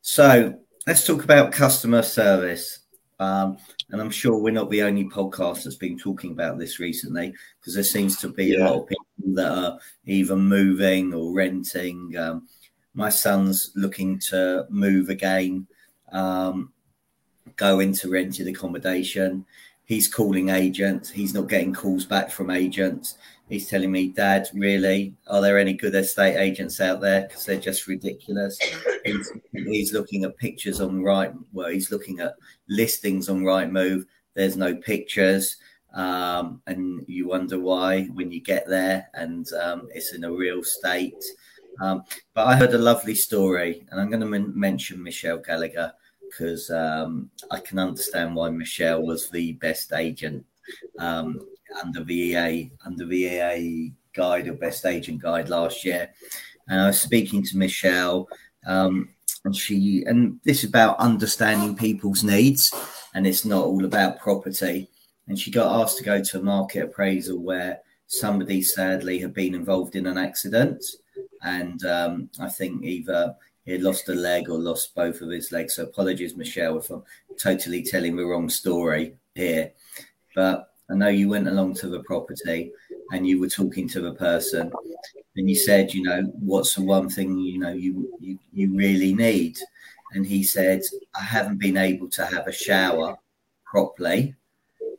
So 0.00 0.60
let's 0.88 1.04
talk 1.04 1.22
about 1.22 1.52
customer 1.52 2.00
service. 2.00 2.78
Um, 3.20 3.58
and 3.90 4.00
I'm 4.00 4.10
sure 4.10 4.38
we're 4.38 4.52
not 4.54 4.70
the 4.70 4.82
only 4.82 5.04
podcast 5.04 5.64
that's 5.64 5.76
been 5.76 5.98
talking 5.98 6.32
about 6.32 6.58
this 6.58 6.80
recently 6.80 7.34
because 7.60 7.74
there 7.74 7.84
seems 7.84 8.16
to 8.20 8.28
be 8.28 8.46
yeah. 8.46 8.60
a 8.60 8.70
lot 8.70 8.82
of 8.82 8.88
people 8.88 9.34
that 9.34 9.52
are 9.52 9.78
either 10.06 10.34
moving 10.34 11.12
or 11.12 11.34
renting. 11.34 12.16
Um, 12.16 12.48
my 12.94 13.10
son's 13.10 13.70
looking 13.76 14.18
to 14.30 14.64
move 14.70 15.10
again, 15.10 15.66
um, 16.10 16.72
go 17.56 17.80
into 17.80 18.08
rented 18.08 18.48
accommodation. 18.48 19.44
He's 19.84 20.08
calling 20.08 20.48
agents. 20.48 21.10
He's 21.10 21.34
not 21.34 21.50
getting 21.50 21.74
calls 21.74 22.06
back 22.06 22.30
from 22.30 22.50
agents. 22.50 23.18
He's 23.48 23.68
telling 23.68 23.90
me, 23.90 24.08
Dad, 24.08 24.48
really? 24.52 25.14
Are 25.26 25.40
there 25.40 25.58
any 25.58 25.72
good 25.72 25.94
estate 25.94 26.36
agents 26.36 26.80
out 26.80 27.00
there? 27.00 27.22
Because 27.22 27.46
they're 27.46 27.58
just 27.58 27.86
ridiculous. 27.86 28.58
He's, 29.04 29.32
he's, 29.52 29.92
looking 29.94 30.24
at 30.24 30.36
pictures 30.36 30.82
on 30.82 31.02
right. 31.02 31.32
Well, 31.52 31.70
he's 31.70 31.90
looking 31.90 32.20
at 32.20 32.34
listings 32.68 33.30
on 33.30 33.40
Rightmove. 33.40 34.04
There's 34.34 34.58
no 34.58 34.76
pictures, 34.76 35.56
um, 35.94 36.60
and 36.66 37.04
you 37.08 37.26
wonder 37.28 37.58
why 37.58 38.04
when 38.12 38.30
you 38.30 38.40
get 38.40 38.68
there, 38.68 39.08
and 39.14 39.50
um, 39.54 39.88
it's 39.94 40.12
in 40.12 40.24
a 40.24 40.32
real 40.32 40.62
state. 40.62 41.24
Um, 41.80 42.04
but 42.34 42.46
I 42.46 42.54
heard 42.54 42.74
a 42.74 42.78
lovely 42.78 43.14
story, 43.14 43.86
and 43.90 43.98
I'm 43.98 44.10
going 44.10 44.20
to 44.20 44.26
men- 44.26 44.52
mention 44.54 45.02
Michelle 45.02 45.38
Gallagher 45.38 45.92
because 46.28 46.70
um, 46.70 47.30
I 47.50 47.60
can 47.60 47.78
understand 47.78 48.34
why 48.34 48.50
Michelle 48.50 49.02
was 49.02 49.30
the 49.30 49.52
best 49.54 49.94
agent 49.94 50.44
um, 50.98 51.40
under 51.82 52.02
VEA 52.02 52.70
under 52.84 53.06
VEA 53.06 53.92
guide 54.14 54.48
or 54.48 54.54
best 54.54 54.84
agent 54.86 55.22
guide 55.22 55.48
last 55.48 55.84
year. 55.84 56.10
And 56.68 56.80
I 56.80 56.86
was 56.88 57.00
speaking 57.00 57.42
to 57.44 57.56
Michelle, 57.56 58.28
um, 58.66 59.08
and 59.44 59.54
she 59.54 60.04
and 60.06 60.38
this 60.44 60.64
is 60.64 60.68
about 60.68 60.98
understanding 60.98 61.76
people's 61.76 62.24
needs, 62.24 62.74
and 63.14 63.26
it's 63.26 63.44
not 63.44 63.64
all 63.64 63.84
about 63.84 64.18
property. 64.18 64.88
And 65.28 65.38
she 65.38 65.50
got 65.50 65.80
asked 65.80 65.98
to 65.98 66.04
go 66.04 66.22
to 66.22 66.38
a 66.38 66.42
market 66.42 66.84
appraisal 66.84 67.38
where 67.42 67.80
somebody 68.06 68.62
sadly 68.62 69.18
had 69.18 69.34
been 69.34 69.54
involved 69.54 69.94
in 69.94 70.06
an 70.06 70.18
accident, 70.18 70.84
and 71.42 71.84
um, 71.84 72.30
I 72.40 72.48
think 72.48 72.82
either 72.84 73.34
he 73.64 73.76
lost 73.76 74.08
a 74.08 74.14
leg 74.14 74.48
or 74.48 74.58
lost 74.58 74.94
both 74.94 75.20
of 75.20 75.30
his 75.30 75.52
legs. 75.52 75.74
So 75.74 75.84
apologies, 75.84 76.36
Michelle, 76.36 76.78
if 76.78 76.88
I'm 76.90 77.02
totally 77.38 77.82
telling 77.82 78.16
the 78.16 78.24
wrong 78.24 78.48
story 78.48 79.14
here. 79.34 79.72
But 80.34 80.67
I 80.90 80.94
know 80.94 81.08
you 81.08 81.28
went 81.28 81.48
along 81.48 81.74
to 81.76 81.88
the 81.88 82.02
property 82.04 82.72
and 83.12 83.26
you 83.26 83.40
were 83.40 83.48
talking 83.48 83.88
to 83.88 84.00
the 84.00 84.14
person 84.14 84.72
and 85.36 85.48
you 85.48 85.56
said, 85.56 85.92
you 85.92 86.02
know, 86.02 86.22
what's 86.40 86.74
the 86.74 86.82
one 86.82 87.08
thing 87.08 87.38
you 87.38 87.58
know 87.58 87.72
you 87.72 88.16
you, 88.20 88.38
you 88.52 88.74
really 88.74 89.14
need? 89.14 89.58
And 90.12 90.26
he 90.26 90.42
said, 90.42 90.82
I 91.14 91.22
haven't 91.22 91.58
been 91.58 91.76
able 91.76 92.08
to 92.10 92.24
have 92.24 92.46
a 92.46 92.52
shower 92.52 93.16
properly 93.64 94.34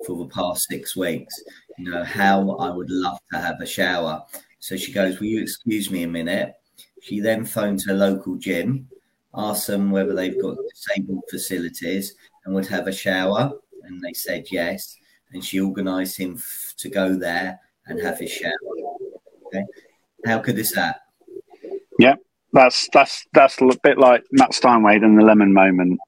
for 0.06 0.18
the 0.18 0.34
past 0.34 0.68
six 0.70 0.96
weeks. 0.96 1.42
You 1.78 1.92
know, 1.92 2.04
how 2.04 2.52
I 2.58 2.70
would 2.70 2.92
love 2.92 3.20
to 3.34 3.40
have 3.40 3.60
a 3.62 3.66
shower. 3.66 4.24
So 4.60 4.78
she 4.78 4.92
goes, 4.92 5.20
Will 5.20 5.28
you 5.28 5.42
excuse 5.42 5.90
me 5.90 6.04
a 6.04 6.08
minute? 6.08 6.54
She 7.02 7.20
then 7.20 7.46
phoned 7.46 7.82
her 7.84 7.94
local 7.94 8.36
gym, 8.36 8.88
asked 9.34 9.68
them 9.68 9.90
whether 9.90 10.14
they've 10.14 10.42
got 10.42 10.58
disabled 10.70 11.24
facilities 11.30 12.16
and 12.46 12.54
would 12.54 12.68
have 12.68 12.88
a 12.88 12.94
shower. 12.94 13.52
And 13.84 14.02
they 14.02 14.14
said 14.14 14.46
yes. 14.52 14.98
And 15.32 15.44
she 15.44 15.62
organised 15.62 16.18
him 16.18 16.36
f- 16.38 16.74
to 16.78 16.90
go 16.90 17.16
there 17.16 17.60
and 17.86 18.00
have 18.02 18.20
his 18.20 18.32
shower. 18.32 18.52
Okay. 19.48 19.64
How 20.26 20.40
good 20.40 20.58
is 20.58 20.72
that? 20.74 21.02
Yeah, 21.98 22.16
that's 22.54 22.88
that's 22.94 23.26
that's 23.34 23.60
a 23.62 23.70
bit 23.84 23.98
like 23.98 24.24
Matt 24.32 24.54
Steinway 24.54 24.98
and 24.98 25.18
the 25.18 25.24
lemon 25.24 25.54
moment. 25.54 26.00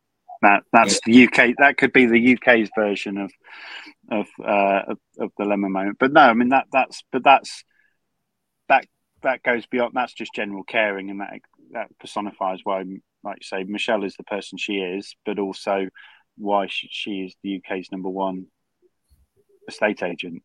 That 0.41 0.63
that's 0.71 0.99
yeah. 1.05 1.27
the 1.27 1.27
UK. 1.27 1.55
That 1.60 1.77
could 1.77 1.93
be 1.93 2.05
the 2.05 2.36
UK's 2.36 2.69
version 2.75 3.17
of 3.17 3.31
of, 4.10 4.27
uh, 4.43 4.81
of 4.88 4.97
of 5.19 5.31
the 5.38 5.45
lemon 5.45 5.71
moment. 5.71 5.97
But 5.99 6.13
no, 6.13 6.21
I 6.21 6.34
mean 6.34 6.49
that 6.49 6.67
that's 6.71 7.03
but 7.12 7.23
that's 7.23 7.63
that 8.69 8.86
that 9.23 9.43
goes 9.43 9.65
beyond. 9.67 9.93
That's 9.93 10.13
just 10.13 10.34
general 10.34 10.63
caring, 10.63 11.10
and 11.10 11.21
that 11.21 11.39
that 11.71 11.97
personifies 11.99 12.60
why, 12.63 12.84
like 13.23 13.38
you 13.41 13.43
say, 13.43 13.63
Michelle 13.63 14.03
is 14.03 14.15
the 14.15 14.23
person 14.23 14.57
she 14.57 14.73
is, 14.77 15.15
but 15.25 15.39
also 15.39 15.88
why 16.38 16.67
she, 16.67 16.88
she 16.91 17.12
is 17.21 17.36
the 17.43 17.62
UK's 17.62 17.91
number 17.91 18.10
one 18.10 18.47
estate 19.67 20.04
agent. 20.04 20.43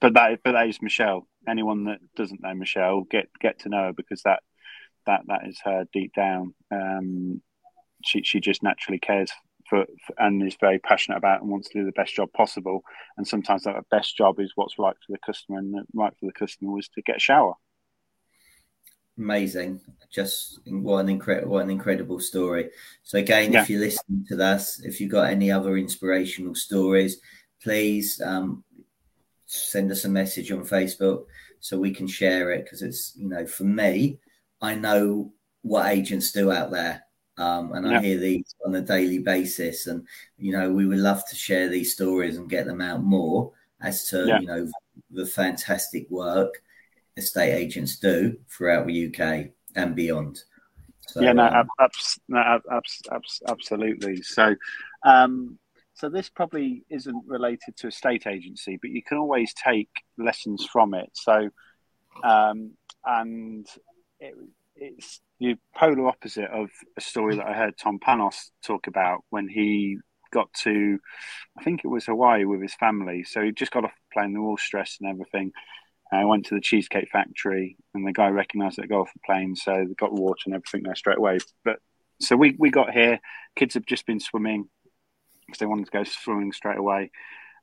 But 0.00 0.14
that 0.14 0.40
but 0.42 0.52
that 0.52 0.68
is 0.68 0.82
Michelle. 0.82 1.26
Anyone 1.48 1.84
that 1.84 1.98
doesn't 2.16 2.42
know 2.42 2.54
Michelle, 2.54 3.02
get 3.02 3.28
get 3.40 3.60
to 3.60 3.68
know 3.68 3.84
her 3.84 3.92
because 3.92 4.22
that 4.22 4.42
that 5.06 5.22
that 5.28 5.46
is 5.46 5.58
her 5.64 5.86
deep 5.92 6.12
down. 6.14 6.54
Um, 6.70 7.42
she 8.04 8.22
she 8.22 8.40
just 8.40 8.62
naturally 8.62 8.98
cares 8.98 9.30
for, 9.68 9.86
for, 10.06 10.14
and 10.18 10.42
is 10.42 10.56
very 10.60 10.78
passionate 10.78 11.16
about 11.16 11.40
and 11.40 11.50
wants 11.50 11.68
to 11.68 11.80
do 11.80 11.86
the 11.86 11.92
best 11.92 12.14
job 12.14 12.32
possible. 12.32 12.82
And 13.16 13.26
sometimes 13.26 13.64
that 13.64 13.88
best 13.90 14.16
job 14.16 14.40
is 14.40 14.52
what's 14.54 14.78
right 14.78 14.96
for 15.06 15.12
the 15.12 15.18
customer, 15.24 15.58
and 15.58 15.74
right 15.94 16.12
for 16.18 16.26
the 16.26 16.32
customer 16.32 16.72
was 16.72 16.88
to 16.88 17.02
get 17.02 17.16
a 17.16 17.20
shower 17.20 17.54
amazing 19.16 19.80
just 20.10 20.58
what 20.66 20.98
an 20.98 21.08
incredible 21.08 21.52
what 21.52 21.64
an 21.64 21.70
incredible 21.70 22.18
story 22.18 22.70
so 23.04 23.16
again 23.18 23.52
yeah. 23.52 23.62
if 23.62 23.70
you're 23.70 23.80
listening 23.80 24.24
to 24.26 24.34
this 24.34 24.80
if 24.84 25.00
you've 25.00 25.10
got 25.10 25.30
any 25.30 25.52
other 25.52 25.76
inspirational 25.76 26.54
stories 26.54 27.20
please 27.64 28.20
um, 28.24 28.62
send 29.46 29.90
us 29.90 30.04
a 30.04 30.08
message 30.08 30.52
on 30.52 30.60
facebook 30.60 31.24
so 31.60 31.78
we 31.78 31.90
can 31.90 32.06
share 32.06 32.52
it 32.52 32.64
because 32.64 32.82
it's 32.82 33.14
you 33.16 33.28
know 33.28 33.46
for 33.46 33.64
me 33.64 34.18
i 34.60 34.74
know 34.74 35.32
what 35.62 35.90
agents 35.90 36.30
do 36.30 36.52
out 36.52 36.70
there 36.70 37.02
um, 37.38 37.72
and 37.72 37.86
yeah. 37.86 37.98
i 37.98 38.02
hear 38.02 38.18
these 38.18 38.54
on 38.64 38.74
a 38.76 38.80
daily 38.80 39.18
basis 39.18 39.86
and 39.86 40.06
you 40.38 40.52
know 40.52 40.70
we 40.70 40.86
would 40.86 40.98
love 40.98 41.26
to 41.28 41.34
share 41.34 41.68
these 41.68 41.92
stories 41.92 42.36
and 42.36 42.50
get 42.50 42.66
them 42.66 42.80
out 42.80 43.02
more 43.02 43.50
as 43.82 44.06
to 44.06 44.26
yeah. 44.26 44.38
you 44.38 44.46
know 44.46 44.68
the 45.10 45.26
fantastic 45.26 46.08
work 46.10 46.62
estate 47.16 47.52
agents 47.52 47.98
do 47.98 48.36
throughout 48.48 48.86
the 48.86 49.06
UK 49.06 49.50
and 49.76 49.94
beyond. 49.94 50.42
So, 51.06 51.20
yeah, 51.20 51.32
no, 51.32 51.44
um, 51.44 51.68
no 52.28 52.60
abs- 52.70 53.02
abs- 53.12 53.42
absolutely. 53.46 54.22
So, 54.22 54.54
um, 55.04 55.58
so 55.94 56.08
this 56.08 56.28
probably 56.28 56.84
isn't 56.90 57.24
related 57.26 57.76
to 57.78 57.88
a 57.88 57.92
state 57.92 58.26
agency, 58.26 58.78
but 58.80 58.90
you 58.90 59.02
can 59.02 59.16
always 59.18 59.54
take 59.54 59.90
lessons 60.18 60.66
from 60.70 60.92
it. 60.92 61.10
So, 61.14 61.50
um, 62.22 62.72
and 63.04 63.66
it, 64.18 64.34
it's 64.74 65.20
the 65.38 65.56
polar 65.76 66.08
opposite 66.08 66.50
of 66.50 66.70
a 66.96 67.00
story 67.00 67.36
that 67.36 67.46
I 67.46 67.52
heard 67.54 67.78
Tom 67.78 68.00
Panos 68.00 68.50
talk 68.64 68.88
about 68.88 69.20
when 69.30 69.48
he 69.48 69.98
got 70.32 70.52
to, 70.64 70.98
I 71.56 71.62
think 71.62 71.82
it 71.84 71.88
was 71.88 72.06
Hawaii 72.06 72.44
with 72.44 72.60
his 72.60 72.74
family. 72.74 73.22
So 73.22 73.42
he 73.42 73.52
just 73.52 73.70
got 73.70 73.84
off 73.84 73.92
the 73.92 74.20
plane, 74.20 74.32
they 74.32 74.40
were 74.40 74.48
all 74.48 74.56
stressed 74.56 75.00
and 75.00 75.08
everything. 75.08 75.52
I 76.12 76.24
went 76.24 76.46
to 76.46 76.54
the 76.54 76.60
Cheesecake 76.60 77.08
Factory, 77.10 77.76
and 77.94 78.06
the 78.06 78.12
guy 78.12 78.28
recognised 78.28 78.76
that 78.76 78.84
I 78.84 78.86
got 78.86 79.00
off 79.00 79.12
the 79.12 79.20
plane, 79.24 79.56
so 79.56 79.72
they 79.72 79.94
got 79.94 80.12
water 80.12 80.42
and 80.46 80.54
everything 80.54 80.82
there 80.84 80.94
straight 80.94 81.18
away. 81.18 81.38
But 81.64 81.78
so 82.20 82.36
we 82.36 82.54
we 82.58 82.70
got 82.70 82.92
here. 82.92 83.18
Kids 83.56 83.74
have 83.74 83.86
just 83.86 84.06
been 84.06 84.20
swimming 84.20 84.68
because 85.46 85.58
they 85.58 85.66
wanted 85.66 85.86
to 85.86 85.90
go 85.90 86.04
swimming 86.04 86.52
straight 86.52 86.78
away, 86.78 87.10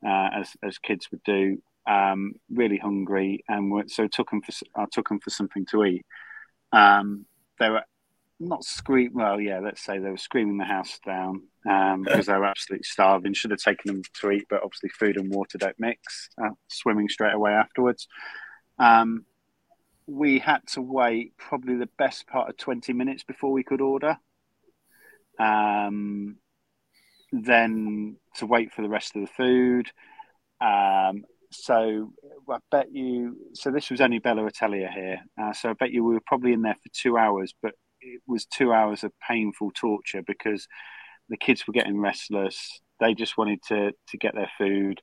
uh, 0.06 0.30
as 0.34 0.52
as 0.64 0.78
kids 0.78 1.10
would 1.12 1.24
do. 1.24 1.62
Um, 1.88 2.34
really 2.52 2.78
hungry, 2.78 3.44
and 3.48 3.90
so 3.90 4.08
took 4.08 4.30
them 4.30 4.42
for 4.42 4.54
I 4.76 4.86
took 4.92 5.10
them 5.10 5.20
for 5.20 5.32
something 5.32 5.66
to 5.72 5.84
eat. 5.86 6.06
Um, 6.72 7.26
they 7.60 7.70
were 7.70 7.84
not 8.42 8.64
scream. 8.64 9.12
Well, 9.14 9.40
yeah, 9.40 9.60
let's 9.60 9.84
say 9.84 10.00
they 10.00 10.10
were 10.10 10.18
screaming 10.18 10.58
the 10.58 10.66
house 10.66 11.00
down 11.06 11.44
um, 11.70 12.04
because 12.04 12.26
they 12.26 12.34
were 12.34 12.46
absolutely 12.46 12.84
starving. 12.84 13.34
Should 13.34 13.52
have 13.52 13.60
taken 13.60 13.94
them 13.94 14.02
to 14.22 14.32
eat, 14.32 14.48
but 14.50 14.64
obviously 14.64 14.90
food 14.90 15.18
and 15.18 15.34
water 15.34 15.58
don't 15.58 15.80
mix. 15.80 16.30
Uh, 16.44 16.50
swimming 16.68 17.10
straight 17.10 17.34
away 17.34 17.52
afterwards. 17.52 18.08
Um, 18.80 19.26
we 20.08 20.40
had 20.40 20.62
to 20.74 20.82
wait 20.82 21.38
probably 21.38 21.76
the 21.76 21.90
best 21.98 22.28
part 22.28 22.50
of 22.50 22.58
twenty 22.58 22.94
minutes 22.94 23.24
before 23.24 23.52
we 23.52 23.64
could 23.64 23.82
order. 23.82 24.18
Um, 25.40 26.38
then 27.32 28.18
to 28.36 28.46
wait 28.46 28.72
for 28.74 28.82
the 28.82 28.90
rest 28.90 29.16
of 29.16 29.22
the 29.22 29.28
food. 29.28 29.88
Um, 30.60 31.24
so 31.52 32.12
I 32.50 32.58
bet 32.70 32.94
you. 32.94 33.38
So 33.54 33.72
this 33.72 33.90
was 33.90 34.02
only 34.02 34.20
Bella 34.20 34.46
Italia 34.46 34.90
here. 34.94 35.20
Uh, 35.42 35.54
so 35.54 35.70
I 35.70 35.74
bet 35.74 35.92
you 35.92 36.04
we 36.04 36.14
were 36.14 36.22
probably 36.26 36.54
in 36.54 36.62
there 36.62 36.76
for 36.76 36.90
two 36.94 37.18
hours, 37.18 37.54
but 37.62 37.74
it 38.02 38.22
was 38.28 38.46
two 38.46 38.74
hours 38.74 39.04
of 39.04 39.12
painful 39.28 39.72
torture 39.72 40.22
because 40.26 40.68
the 41.30 41.38
kids 41.38 41.68
were 41.68 41.74
getting 41.74 42.00
restless. 42.00 42.80
They 43.00 43.14
just 43.14 43.38
wanted 43.38 43.62
to 43.68 43.92
to 43.92 44.18
get 44.18 44.36
their 44.36 44.52
food. 44.58 45.02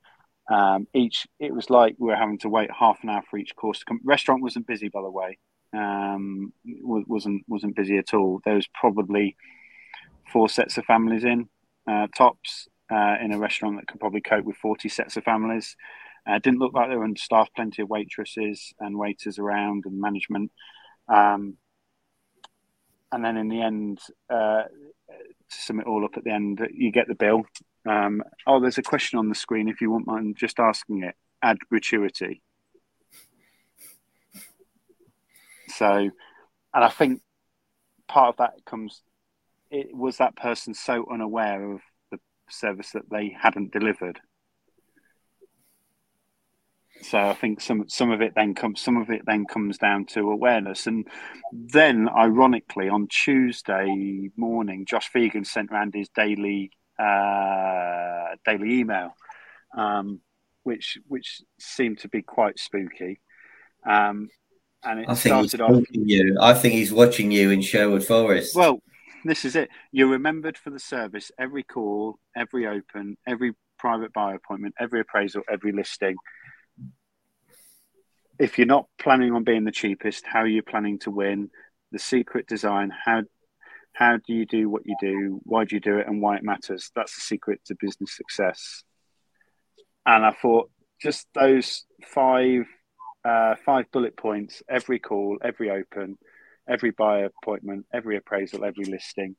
Um, 0.51 0.87
each 0.95 1.27
it 1.39 1.55
was 1.55 1.69
like 1.69 1.97
we 1.99 2.09
were 2.09 2.17
having 2.17 2.39
to 2.39 2.49
wait 2.49 2.71
half 2.79 2.99
an 3.03 3.11
hour 3.11 3.23
for 3.31 3.39
each 3.39 3.55
course 3.57 3.81
to 3.81 3.85
come. 3.85 4.01
Restaurant 4.05 4.43
wasn't 4.43 4.67
busy, 4.67 4.89
by 4.89 5.03
the 5.03 5.11
way. 5.11 5.39
Um, 5.75 6.53
wasn't 6.83 7.43
wasn't 7.47 7.77
busy 7.77 7.99
at 7.99 8.15
all. 8.15 8.41
There 8.45 8.55
was 8.55 8.69
probably 8.73 9.37
four 10.33 10.49
sets 10.49 10.79
of 10.79 10.85
families 10.87 11.25
in 11.25 11.49
tops 12.17 12.69
uh, 12.91 13.17
in 13.23 13.33
a 13.33 13.39
restaurant 13.39 13.77
that 13.77 13.87
could 13.87 14.01
probably 14.01 14.21
cope 14.21 14.45
with 14.45 14.57
forty 14.57 14.89
sets 14.89 15.17
of 15.17 15.25
families. 15.25 15.77
Uh, 16.29 16.39
didn't 16.39 16.59
look 16.59 16.75
like 16.75 16.89
they 16.89 16.97
were 16.97 17.05
understaffed. 17.05 17.55
Plenty 17.57 17.83
of 17.83 17.89
waitresses 17.89 18.73
and 18.79 18.99
waiters 18.99 19.39
around 19.39 19.85
and 19.87 20.01
management. 20.01 20.51
Um, 21.09 21.57
and 23.11 23.25
then 23.25 23.37
in 23.39 23.49
the 23.49 23.63
end, 23.63 23.99
uh, 24.29 24.65
to 24.65 25.57
sum 25.57 25.81
it 25.81 25.87
all 25.87 26.05
up 26.05 26.17
at 26.17 26.25
the 26.25 26.31
end, 26.31 26.61
you 26.73 26.93
get 26.93 27.09
the 27.09 27.15
bill. 27.15 27.47
Um, 27.89 28.23
oh, 28.47 28.61
there's 28.61 28.77
a 28.77 28.83
question 28.83 29.19
on 29.19 29.31
the 29.31 29.35
screen. 29.35 29.69
If 29.69 29.81
you 29.81 29.91
wouldn't 29.91 30.07
mind 30.07 30.37
just 30.37 30.61
asking 30.61 31.05
it, 31.05 31.15
add 31.43 31.57
gratuity. 31.71 32.43
So, 35.69 35.87
and 35.87 36.13
I 36.75 36.89
think 36.91 37.23
part 38.07 38.31
of 38.31 38.37
that 38.39 38.65
comes. 38.67 39.01
It 39.71 39.95
was 39.95 40.17
that 40.19 40.37
person 40.37 40.75
so 40.75 41.07
unaware 41.13 41.73
of 41.73 41.81
the 42.11 42.19
service 42.49 42.93
that 42.93 43.11
they 43.11 43.37
hadn't 43.39 43.73
delivered 43.73 44.21
so 47.03 47.19
I 47.19 47.35
think 47.35 47.61
some 47.61 47.89
some 47.89 48.11
of 48.11 48.21
it 48.21 48.33
then 48.35 48.55
comes 48.55 48.81
some 48.81 48.97
of 48.97 49.11
it 49.11 49.23
then 49.27 49.45
comes 49.47 49.79
down 49.79 50.07
to 50.07 50.31
awareness, 50.31 50.87
and 50.87 51.07
then 51.53 52.09
ironically 52.09 52.89
on 52.89 53.09
Tuesday 53.09 54.31
morning, 54.37 54.85
Josh 54.85 55.11
Phegan 55.15 55.47
sent 55.47 55.71
around 55.71 55.95
his 55.95 56.09
daily 56.09 56.71
uh, 56.99 58.35
daily 58.45 58.81
email, 58.81 59.15
um, 59.77 60.21
which 60.65 60.99
which 61.07 61.41
seemed 61.59 61.99
to 62.01 62.09
be 62.09 62.23
quite 62.23 62.59
spooky. 62.59 63.21
Um, 63.89 64.29
and 64.83 65.01
it 65.01 65.09
I 65.09 65.15
think 65.15 65.51
started 65.51 65.51
he's 65.53 65.61
off. 65.61 65.85
You. 65.93 66.37
I 66.41 66.55
think 66.55 66.75
he's 66.75 66.93
watching 66.93 67.31
you 67.31 67.51
in 67.51 67.63
Sherwood 67.63 68.05
Forest. 68.05 68.57
Well, 68.57 68.81
this 69.25 69.45
is 69.45 69.57
it. 69.57 69.71
You're 69.93 70.09
remembered 70.09 70.57
for 70.57 70.71
the 70.71 70.79
service. 70.79 71.31
Every 71.39 71.63
call, 71.63 72.19
every 72.37 72.67
open, 72.67 73.17
every 73.27 73.53
private 73.79 74.13
buyer 74.13 74.37
appointment, 74.37 74.75
every 74.79 75.01
appraisal, 75.01 75.43
every 75.51 75.73
listing. 75.73 76.17
If 78.39 78.59
you're 78.59 78.67
not 78.67 78.87
planning 79.01 79.33
on 79.33 79.45
being 79.45 79.65
the 79.65 79.73
cheapest, 79.73 80.27
how 80.27 80.41
are 80.41 80.47
you 80.47 80.63
planning 80.63 80.99
to 81.01 81.11
win? 81.11 81.51
The 81.91 81.99
secret 81.99 82.47
design. 82.47 82.93
How 83.05 83.23
how 83.95 84.19
do 84.19 84.33
you 84.33 84.47
do 84.47 84.71
what 84.71 84.83
you 84.85 84.95
do? 85.01 85.41
Why 85.43 85.65
do 85.65 85.75
you 85.75 85.81
do 85.81 85.99
it? 85.99 86.07
And 86.07 86.23
why 86.23 86.37
it 86.37 86.45
matters? 86.45 86.91
That's 86.95 87.15
the 87.17 87.21
secret 87.21 87.61
to 87.67 87.77
business 87.81 88.17
success. 88.17 88.85
And 90.07 90.25
I 90.25 90.31
thought 90.31 90.71
just 91.01 91.27
those 91.35 91.85
five 92.07 92.67
uh, 93.25 93.57
five 93.65 93.87
bullet 93.91 94.17
points: 94.17 94.63
every 94.69 95.01
call, 95.01 95.39
every 95.43 95.71
open, 95.71 96.19
every 96.69 96.91
buyer 96.91 97.31
appointment, 97.43 97.87
every 97.93 98.17
appraisal, 98.17 98.65
every 98.65 98.85
listing, 98.85 99.37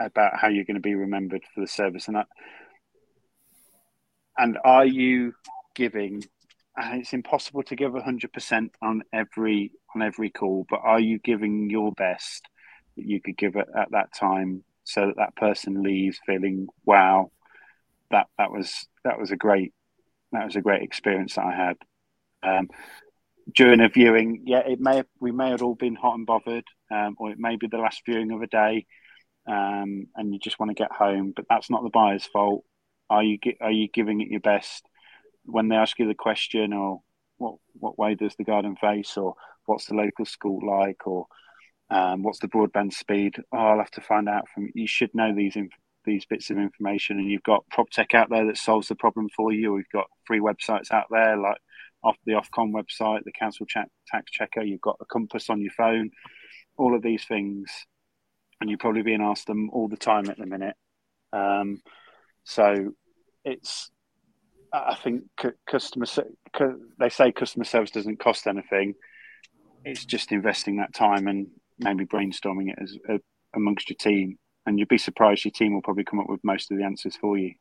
about 0.00 0.38
how 0.38 0.48
you're 0.48 0.64
going 0.64 0.76
to 0.76 0.80
be 0.80 0.94
remembered 0.94 1.42
for 1.54 1.60
the 1.60 1.66
service. 1.66 2.08
And 2.08 2.18
I, 2.18 2.24
and 4.36 4.58
are 4.64 4.86
you 4.86 5.34
giving? 5.74 6.22
And 6.76 7.00
it's 7.00 7.12
impossible 7.12 7.64
to 7.64 7.76
give 7.76 7.92
hundred 7.94 8.32
percent 8.32 8.72
on 8.80 9.02
every 9.12 9.72
on 9.94 10.02
every 10.02 10.30
call, 10.30 10.64
but 10.70 10.80
are 10.82 11.00
you 11.00 11.18
giving 11.18 11.70
your 11.70 11.92
best 11.92 12.46
that 12.96 13.04
you 13.04 13.20
could 13.20 13.36
give 13.36 13.56
it 13.56 13.66
at 13.76 13.90
that 13.90 14.14
time, 14.14 14.62
so 14.84 15.06
that 15.06 15.16
that 15.16 15.36
person 15.36 15.82
leaves 15.82 16.20
feeling, 16.24 16.68
wow, 16.84 17.30
that 18.10 18.28
that 18.38 18.52
was 18.52 18.86
that 19.04 19.18
was 19.18 19.32
a 19.32 19.36
great 19.36 19.72
that 20.32 20.44
was 20.44 20.56
a 20.56 20.60
great 20.60 20.82
experience 20.82 21.34
that 21.34 21.46
I 21.46 21.54
had. 21.54 21.76
Um, 22.42 22.68
during 23.54 23.80
a 23.80 23.88
viewing, 23.88 24.42
yeah, 24.46 24.60
it 24.60 24.80
may 24.80 25.02
we 25.20 25.32
may 25.32 25.50
have 25.50 25.62
all 25.62 25.74
been 25.74 25.94
hot 25.94 26.14
and 26.14 26.26
bothered, 26.26 26.64
um, 26.90 27.16
or 27.18 27.30
it 27.30 27.38
may 27.38 27.56
be 27.56 27.66
the 27.66 27.78
last 27.78 28.02
viewing 28.04 28.30
of 28.32 28.42
a 28.42 28.46
day, 28.46 28.86
um, 29.46 30.06
and 30.16 30.32
you 30.32 30.38
just 30.38 30.58
want 30.58 30.70
to 30.70 30.74
get 30.74 30.92
home. 30.92 31.32
But 31.34 31.46
that's 31.48 31.70
not 31.70 31.82
the 31.82 31.90
buyer's 31.90 32.26
fault. 32.26 32.64
Are 33.10 33.22
you 33.22 33.38
are 33.60 33.70
you 33.70 33.88
giving 33.88 34.20
it 34.20 34.28
your 34.28 34.40
best 34.40 34.84
when 35.44 35.68
they 35.68 35.76
ask 35.76 35.98
you 35.98 36.06
the 36.06 36.14
question, 36.14 36.72
or 36.72 37.00
what 37.38 37.54
what 37.72 37.98
way 37.98 38.14
does 38.14 38.34
the 38.36 38.44
garden 38.44 38.76
face, 38.76 39.16
or 39.16 39.34
what's 39.66 39.86
the 39.86 39.94
local 39.94 40.24
school 40.24 40.60
like, 40.66 41.06
or 41.06 41.26
um, 41.90 42.22
what's 42.22 42.40
the 42.40 42.48
broadband 42.48 42.92
speed? 42.92 43.36
Oh, 43.52 43.58
I'll 43.58 43.78
have 43.78 43.90
to 43.92 44.00
find 44.02 44.28
out 44.28 44.48
from. 44.54 44.70
You 44.74 44.86
should 44.86 45.14
know 45.14 45.34
these 45.34 45.56
inf- 45.56 45.72
these 46.04 46.26
bits 46.26 46.50
of 46.50 46.58
information, 46.58 47.18
and 47.18 47.30
you've 47.30 47.42
got 47.42 47.64
PropTech 47.72 48.14
out 48.14 48.28
there 48.30 48.46
that 48.46 48.58
solves 48.58 48.88
the 48.88 48.94
problem 48.94 49.28
for 49.34 49.52
you. 49.52 49.72
We've 49.72 49.88
got 49.90 50.06
free 50.26 50.40
websites 50.40 50.90
out 50.90 51.06
there 51.10 51.36
like 51.36 51.58
off 52.02 52.16
the 52.24 52.32
Ofcom 52.32 52.72
website, 52.72 53.24
the 53.24 53.32
council 53.32 53.66
tax 53.66 54.30
checker. 54.30 54.62
You've 54.62 54.80
got 54.80 54.96
a 55.00 55.04
compass 55.04 55.50
on 55.50 55.60
your 55.60 55.72
phone. 55.72 56.10
All 56.76 56.94
of 56.94 57.02
these 57.02 57.24
things, 57.24 57.70
and 58.60 58.70
you're 58.70 58.78
probably 58.78 59.02
being 59.02 59.22
asked 59.22 59.46
them 59.46 59.70
all 59.70 59.88
the 59.88 59.96
time 59.96 60.30
at 60.30 60.38
the 60.38 60.46
minute. 60.46 60.76
Um, 61.32 61.82
so 62.44 62.92
it's, 63.44 63.90
I 64.72 64.94
think 64.94 65.24
customer. 65.66 66.06
They 66.98 67.08
say 67.08 67.32
customer 67.32 67.64
service 67.64 67.90
doesn't 67.90 68.20
cost 68.20 68.46
anything. 68.46 68.94
It's 69.84 70.04
just 70.04 70.32
investing 70.32 70.76
that 70.76 70.94
time 70.94 71.26
and 71.26 71.48
maybe 71.78 72.04
brainstorming 72.04 72.70
it 72.70 72.78
as 72.80 72.96
uh, 73.08 73.18
amongst 73.54 73.90
your 73.90 73.96
team, 73.96 74.38
and 74.66 74.78
you'd 74.78 74.88
be 74.88 74.98
surprised 74.98 75.44
your 75.44 75.52
team 75.52 75.74
will 75.74 75.82
probably 75.82 76.04
come 76.04 76.20
up 76.20 76.28
with 76.28 76.44
most 76.44 76.70
of 76.70 76.78
the 76.78 76.84
answers 76.84 77.16
for 77.16 77.38
you. 77.38 77.54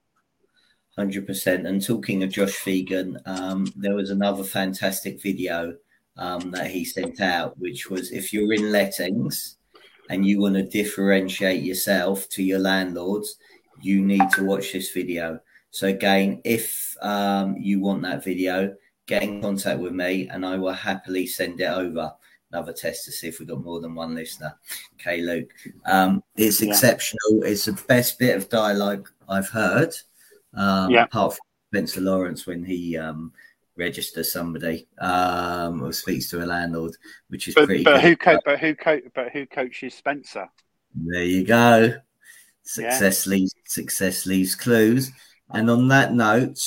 Hundred 0.98 1.28
percent. 1.28 1.68
And 1.68 1.86
talking 1.86 2.24
of 2.24 2.32
Josh 2.32 2.58
Phegan, 2.58 3.22
um, 3.28 3.72
there 3.76 3.94
was 3.94 4.10
another 4.10 4.44
fantastic 4.44 5.22
video 5.22 5.76
um, 6.18 6.50
that 6.52 6.72
he 6.72 6.84
sent 6.84 7.22
out, 7.22 7.56
which 7.60 7.90
was 7.90 8.12
if 8.12 8.34
you're 8.34 8.52
in 8.54 8.72
lettings 8.72 9.58
and 10.10 10.26
you 10.26 10.40
want 10.40 10.56
to 10.56 10.64
differentiate 10.64 11.62
yourself 11.62 12.28
to 12.30 12.42
your 12.42 12.58
landlords, 12.58 13.36
you 13.80 14.04
need 14.04 14.28
to 14.32 14.44
watch 14.44 14.74
this 14.74 14.92
video. 14.92 15.40
So 15.70 15.88
again, 15.88 16.42
if 16.44 16.96
um, 17.02 17.56
you 17.58 17.80
want 17.80 18.02
that 18.02 18.24
video, 18.24 18.76
get 19.06 19.22
in 19.22 19.40
contact 19.40 19.80
with 19.80 19.94
me, 19.94 20.28
and 20.30 20.44
I 20.44 20.58
will 20.58 20.74
happily 20.74 21.28
send 21.28 21.62
it 21.62 21.66
over. 21.70 22.12
Another 22.52 22.74
test 22.74 23.06
to 23.06 23.12
see 23.12 23.28
if 23.28 23.40
we've 23.40 23.48
got 23.48 23.64
more 23.64 23.82
than 23.82 23.94
one 23.94 24.16
listener. 24.16 24.58
Okay, 24.96 25.22
Luke. 25.22 25.52
Um, 25.86 26.24
it's 26.38 26.62
yeah. 26.62 26.70
exceptional. 26.70 27.44
It's 27.44 27.66
the 27.66 27.74
best 27.88 28.18
bit 28.18 28.36
of 28.36 28.50
dialogue 28.50 29.10
I've 29.30 29.50
heard. 29.50 29.94
Um, 30.54 30.92
yeah. 30.92 31.04
Apart 31.04 31.34
from 31.34 31.46
Spencer 31.72 32.02
Lawrence 32.02 32.48
when 32.48 32.64
he 32.64 32.98
um, 32.98 33.32
registers 33.76 34.32
somebody 34.32 34.88
um, 35.00 35.82
or 35.84 35.92
speaks 35.92 36.30
to 36.30 36.44
a 36.44 36.46
landlord, 36.46 36.94
which 37.30 37.48
is 37.48 37.56
but, 37.56 37.66
pretty. 37.66 37.84
But 37.84 38.02
good. 38.02 38.04
who, 38.04 38.16
co- 38.16 38.40
but 38.46 38.60
who, 38.60 38.76
co- 38.76 39.02
but 39.14 39.32
who 39.32 39.46
coaches 39.46 39.94
Spencer? 39.94 40.50
There 40.96 41.24
you 41.24 41.46
go. 41.46 41.94
Success 42.64 43.26
yeah. 43.26 43.32
leaves 43.32 43.54
success 43.66 44.26
leaves 44.26 44.56
clues. 44.56 45.12
And 45.52 45.70
on 45.70 45.88
that 45.88 46.14
note, 46.14 46.60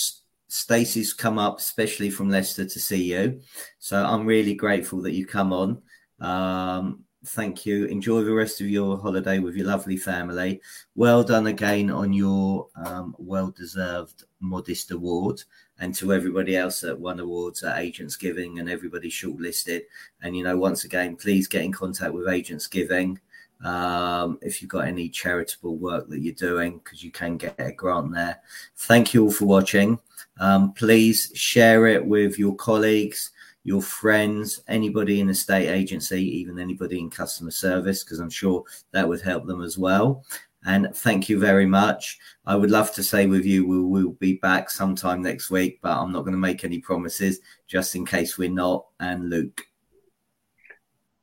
Stacey's 0.49 1.13
come 1.13 1.39
up, 1.39 1.59
especially 1.59 2.11
from 2.11 2.31
Leicester, 2.31 2.65
to 2.65 2.81
see 2.81 3.03
you. 3.03 3.41
So 3.79 4.03
I'm 4.03 4.27
really 4.27 4.55
grateful 4.55 5.03
that 5.03 5.13
you 5.13 5.27
come 5.27 5.53
on. 5.53 5.83
Um, 6.21 7.05
thank 7.25 7.67
you. 7.67 7.87
Enjoy 7.87 8.23
the 8.23 8.33
rest 8.33 8.61
of 8.61 8.69
your 8.69 8.99
holiday 8.99 9.39
with 9.39 9.55
your 9.55 9.67
lovely 9.67 9.97
family. 9.97 10.61
Well 10.95 11.23
done 11.23 11.47
again 11.47 11.91
on 11.91 12.13
your 12.13 12.69
um, 12.77 13.15
well 13.19 13.51
deserved 13.51 14.25
modest 14.41 14.91
award. 14.91 15.43
And 15.79 15.95
to 15.95 16.13
everybody 16.13 16.57
else 16.57 16.83
that 16.83 16.99
won 16.99 17.21
awards 17.21 17.63
at 17.63 17.79
Agents 17.79 18.17
Giving 18.17 18.59
and 18.59 18.69
everybody 18.69 19.09
shortlisted. 19.09 19.83
And, 20.23 20.37
you 20.37 20.45
know, 20.45 20.59
once 20.59 20.85
again, 20.85 21.17
please 21.17 21.49
get 21.49 21.65
in 21.65 21.73
contact 21.73 22.13
with 22.13 22.29
Agents 22.29 22.67
Giving 22.67 23.19
um, 23.65 24.39
if 24.43 24.61
you've 24.61 24.71
got 24.71 24.87
any 24.87 25.09
charitable 25.09 25.77
work 25.77 26.09
that 26.09 26.21
you're 26.21 26.35
doing, 26.35 26.79
because 26.79 27.03
you 27.03 27.11
can 27.11 27.37
get 27.37 27.55
a 27.59 27.73
grant 27.73 28.13
there. 28.13 28.41
Thank 28.77 29.13
you 29.13 29.25
all 29.25 29.31
for 29.31 29.47
watching. 29.47 29.99
Um, 30.39 30.73
please 30.73 31.31
share 31.35 31.87
it 31.87 32.05
with 32.05 32.39
your 32.39 32.55
colleagues 32.57 33.31
your 33.65 33.83
friends, 33.83 34.63
anybody 34.69 35.21
in 35.21 35.31
a 35.31 35.35
state 35.35 35.69
agency, 35.69 36.23
even 36.39 36.59
anybody 36.59 36.99
in 36.99 37.11
customer 37.11 37.51
service, 37.51 38.03
because 38.03 38.19
I'm 38.19 38.31
sure 38.31 38.65
that 38.93 39.07
would 39.07 39.21
help 39.21 39.47
them 39.47 39.63
as 39.63 39.77
well. 39.77 40.25
And 40.65 40.95
thank 40.95 41.29
you 41.29 41.39
very 41.39 41.67
much. 41.67 42.19
I 42.45 42.55
would 42.55 42.71
love 42.71 42.93
to 42.95 43.03
say 43.03 43.27
with 43.27 43.45
you, 43.47 43.67
we 43.67 43.83
will 43.83 44.13
be 44.13 44.35
back 44.35 44.69
sometime 44.71 45.23
next 45.23 45.51
week, 45.51 45.79
but 45.83 45.97
I'm 45.97 46.13
not 46.13 46.21
going 46.21 46.33
to 46.33 46.39
make 46.39 46.65
any 46.65 46.81
promises 46.81 47.41
just 47.67 47.95
in 47.95 48.05
case 48.05 48.37
we're 48.37 48.51
not. 48.51 48.87
And 48.99 49.31
Luke. 49.31 49.63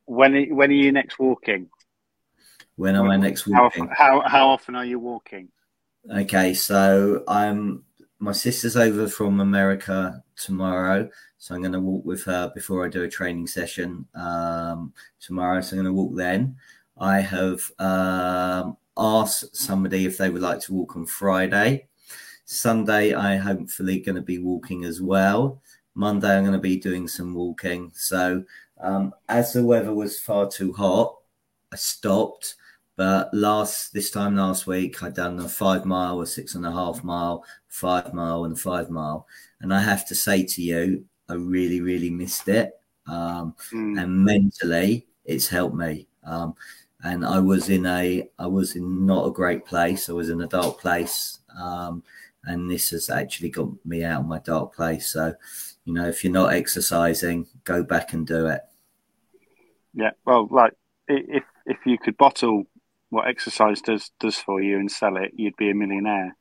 When, 0.06 0.56
when 0.56 0.70
are 0.70 0.74
you 0.74 0.90
next 0.90 1.18
walking? 1.18 1.68
When 2.76 2.96
am 2.96 3.10
I 3.10 3.16
next 3.16 3.46
walking? 3.46 3.88
How, 3.88 4.22
how, 4.22 4.28
how 4.28 4.48
often 4.48 4.74
are 4.74 4.84
you 4.84 4.98
walking? 4.98 5.48
Okay, 6.10 6.54
so 6.54 7.24
I'm 7.28 7.84
my 8.20 8.32
sister's 8.32 8.76
over 8.76 9.08
from 9.08 9.40
America 9.40 10.22
tomorrow, 10.36 11.08
so 11.38 11.54
I'm 11.54 11.62
going 11.62 11.72
to 11.72 11.80
walk 11.80 12.04
with 12.04 12.24
her 12.24 12.50
before 12.54 12.84
I 12.84 12.88
do 12.88 13.04
a 13.04 13.08
training 13.08 13.46
session 13.46 14.04
um, 14.14 14.92
tomorrow. 15.20 15.60
So 15.60 15.76
I'm 15.76 15.82
going 15.82 15.94
to 15.94 16.00
walk 16.00 16.16
then. 16.16 16.56
I 16.98 17.20
have 17.20 17.60
um, 17.78 18.76
asked 18.96 19.56
somebody 19.56 20.04
if 20.04 20.18
they 20.18 20.30
would 20.30 20.42
like 20.42 20.60
to 20.62 20.74
walk 20.74 20.96
on 20.96 21.06
Friday. 21.06 21.86
Sunday, 22.44 23.14
I 23.14 23.36
hopefully 23.36 24.00
going 24.00 24.16
to 24.16 24.22
be 24.22 24.40
walking 24.40 24.84
as 24.84 25.00
well. 25.00 25.62
Monday, 25.94 26.36
I'm 26.36 26.42
going 26.42 26.54
to 26.54 26.58
be 26.58 26.76
doing 26.76 27.06
some 27.06 27.34
walking. 27.34 27.92
So 27.94 28.42
um, 28.80 29.14
as 29.28 29.52
the 29.52 29.64
weather 29.64 29.94
was 29.94 30.20
far 30.20 30.48
too 30.48 30.72
hot, 30.72 31.14
I 31.72 31.76
stopped. 31.76 32.56
But 32.96 33.32
last 33.32 33.92
this 33.92 34.10
time 34.10 34.34
last 34.34 34.66
week, 34.66 35.04
I'd 35.04 35.14
done 35.14 35.38
a 35.38 35.48
five 35.48 35.84
mile, 35.84 36.20
a 36.20 36.26
six 36.26 36.56
and 36.56 36.66
a 36.66 36.72
half 36.72 37.04
mile, 37.04 37.44
five 37.68 38.12
mile, 38.12 38.44
and 38.44 38.58
five 38.58 38.90
mile. 38.90 39.28
And 39.60 39.72
I 39.72 39.80
have 39.80 40.04
to 40.08 40.16
say 40.16 40.42
to 40.44 40.62
you, 40.62 41.04
I 41.28 41.34
really, 41.34 41.80
really 41.80 42.10
missed 42.10 42.48
it. 42.48 42.72
Um, 43.06 43.54
mm. 43.72 44.00
And 44.00 44.24
mentally, 44.24 45.06
it's 45.24 45.48
helped 45.48 45.76
me. 45.76 46.06
Um, 46.24 46.54
and 47.02 47.24
I 47.24 47.38
was 47.38 47.68
in 47.68 47.86
a, 47.86 48.28
I 48.38 48.46
was 48.46 48.74
in 48.74 49.06
not 49.06 49.26
a 49.26 49.32
great 49.32 49.64
place. 49.64 50.08
I 50.08 50.12
was 50.12 50.30
in 50.30 50.40
a 50.40 50.46
dark 50.46 50.80
place. 50.80 51.38
Um, 51.58 52.02
and 52.44 52.70
this 52.70 52.90
has 52.90 53.10
actually 53.10 53.50
got 53.50 53.68
me 53.84 54.04
out 54.04 54.20
of 54.20 54.26
my 54.26 54.38
dark 54.38 54.74
place. 54.74 55.10
So, 55.10 55.34
you 55.84 55.92
know, 55.92 56.08
if 56.08 56.24
you're 56.24 56.32
not 56.32 56.52
exercising, 56.52 57.46
go 57.64 57.82
back 57.82 58.12
and 58.12 58.26
do 58.26 58.46
it. 58.46 58.60
Yeah. 59.94 60.10
Well, 60.24 60.48
like 60.50 60.74
if, 61.08 61.44
if 61.66 61.78
you 61.86 61.98
could 61.98 62.16
bottle 62.16 62.64
what 63.10 63.28
exercise 63.28 63.80
does, 63.80 64.10
does 64.20 64.36
for 64.36 64.60
you 64.60 64.78
and 64.78 64.90
sell 64.90 65.16
it, 65.16 65.32
you'd 65.34 65.56
be 65.56 65.70
a 65.70 65.74
millionaire. 65.74 66.36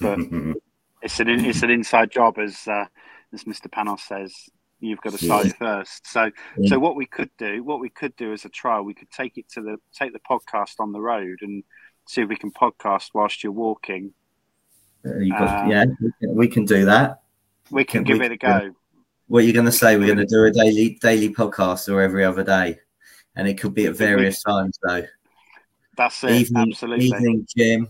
But 0.00 0.18
it's 1.02 1.20
an, 1.20 1.28
it's 1.28 1.62
an 1.62 1.70
inside 1.70 2.10
job 2.10 2.38
as, 2.38 2.66
uh, 2.66 2.86
as 3.32 3.44
Mr. 3.44 3.68
Panos 3.68 4.00
says, 4.00 4.34
you've 4.80 5.00
got 5.00 5.12
to 5.12 5.24
start 5.24 5.46
yeah. 5.46 5.52
first. 5.58 6.06
So, 6.06 6.30
yeah. 6.56 6.70
so 6.70 6.78
what 6.78 6.96
we 6.96 7.06
could 7.06 7.30
do, 7.38 7.62
what 7.62 7.80
we 7.80 7.88
could 7.88 8.14
do 8.16 8.32
as 8.32 8.44
a 8.44 8.48
trial, 8.48 8.84
we 8.84 8.94
could 8.94 9.10
take 9.10 9.38
it 9.38 9.48
to 9.50 9.62
the 9.62 9.76
take 9.92 10.12
the 10.12 10.20
podcast 10.20 10.74
on 10.78 10.92
the 10.92 11.00
road 11.00 11.38
and 11.42 11.64
see 12.06 12.22
if 12.22 12.28
we 12.28 12.36
can 12.36 12.50
podcast 12.50 13.10
whilst 13.14 13.42
you're 13.42 13.52
walking. 13.52 14.12
Uh, 15.06 15.10
got, 15.30 15.64
um, 15.64 15.70
yeah, 15.70 15.84
we 16.28 16.48
can 16.48 16.64
do 16.64 16.84
that. 16.86 17.22
We 17.70 17.84
can, 17.84 18.04
can 18.04 18.12
give 18.12 18.20
we, 18.20 18.26
it 18.26 18.32
a 18.32 18.36
go. 18.36 18.74
What 19.26 19.42
are 19.44 19.46
you 19.46 19.52
going 19.52 19.66
to 19.66 19.72
say? 19.72 19.96
We're 19.96 20.06
going 20.06 20.18
to 20.18 20.26
do 20.26 20.44
a 20.44 20.50
daily 20.50 20.98
daily 21.00 21.34
podcast 21.34 21.92
or 21.92 22.00
every 22.00 22.24
other 22.24 22.42
day, 22.42 22.78
and 23.36 23.46
it 23.46 23.58
could 23.60 23.74
be 23.74 23.86
at 23.86 23.94
various 23.94 24.42
we, 24.46 24.52
times 24.52 24.78
though. 24.82 25.04
That's 25.96 26.22
it. 26.24 26.30
Evening, 26.30 26.68
Absolutely. 26.70 27.06
Evening, 27.06 27.46
Jim. 27.56 27.88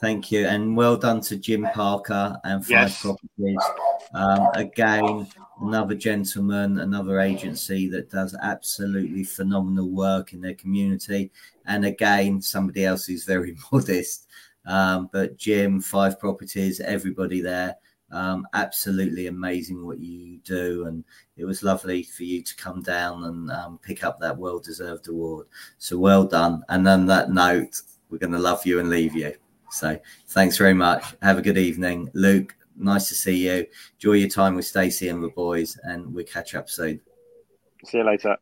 Thank 0.00 0.30
you, 0.30 0.46
and 0.46 0.76
well 0.76 0.96
done 0.96 1.20
to 1.22 1.36
Jim 1.36 1.66
Parker 1.74 2.38
and 2.44 2.62
Five 2.62 2.70
yes. 2.70 3.02
Properties. 3.02 3.58
Um, 4.14 4.48
again, 4.54 5.26
another 5.60 5.96
gentleman, 5.96 6.78
another 6.78 7.18
agency 7.18 7.88
that 7.88 8.08
does 8.08 8.36
absolutely 8.40 9.24
phenomenal 9.24 9.90
work 9.90 10.32
in 10.32 10.40
their 10.40 10.54
community. 10.54 11.32
And 11.66 11.84
again, 11.84 12.40
somebody 12.40 12.84
else 12.84 13.06
who's 13.06 13.24
very 13.24 13.56
modest. 13.72 14.28
Um, 14.66 15.10
but 15.12 15.36
Jim, 15.36 15.80
Five 15.80 16.20
Properties, 16.20 16.78
everybody 16.78 17.40
there, 17.40 17.74
um, 18.12 18.46
absolutely 18.54 19.26
amazing 19.26 19.84
what 19.84 19.98
you 19.98 20.38
do. 20.44 20.86
And 20.86 21.04
it 21.36 21.44
was 21.44 21.64
lovely 21.64 22.04
for 22.04 22.22
you 22.22 22.42
to 22.42 22.56
come 22.56 22.82
down 22.82 23.24
and 23.24 23.50
um, 23.50 23.80
pick 23.82 24.04
up 24.04 24.20
that 24.20 24.38
well 24.38 24.60
deserved 24.60 25.08
award. 25.08 25.48
So 25.78 25.98
well 25.98 26.24
done. 26.24 26.62
And 26.68 26.86
on 26.86 27.06
that 27.06 27.32
note, 27.32 27.82
we're 28.10 28.18
going 28.18 28.32
to 28.32 28.38
love 28.38 28.64
you 28.64 28.78
and 28.78 28.90
leave 28.90 29.16
you. 29.16 29.34
So 29.70 29.98
thanks 30.28 30.56
very 30.56 30.74
much. 30.74 31.04
Have 31.22 31.38
a 31.38 31.42
good 31.42 31.58
evening. 31.58 32.10
Luke, 32.14 32.56
nice 32.76 33.08
to 33.08 33.14
see 33.14 33.36
you. 33.48 33.66
Enjoy 33.94 34.14
your 34.14 34.28
time 34.28 34.54
with 34.54 34.64
Stacey 34.64 35.08
and 35.08 35.22
the 35.22 35.28
boys, 35.28 35.78
and 35.84 36.14
we'll 36.14 36.24
catch 36.24 36.54
up 36.54 36.70
soon. 36.70 37.00
See 37.84 37.98
you 37.98 38.04
later. 38.04 38.38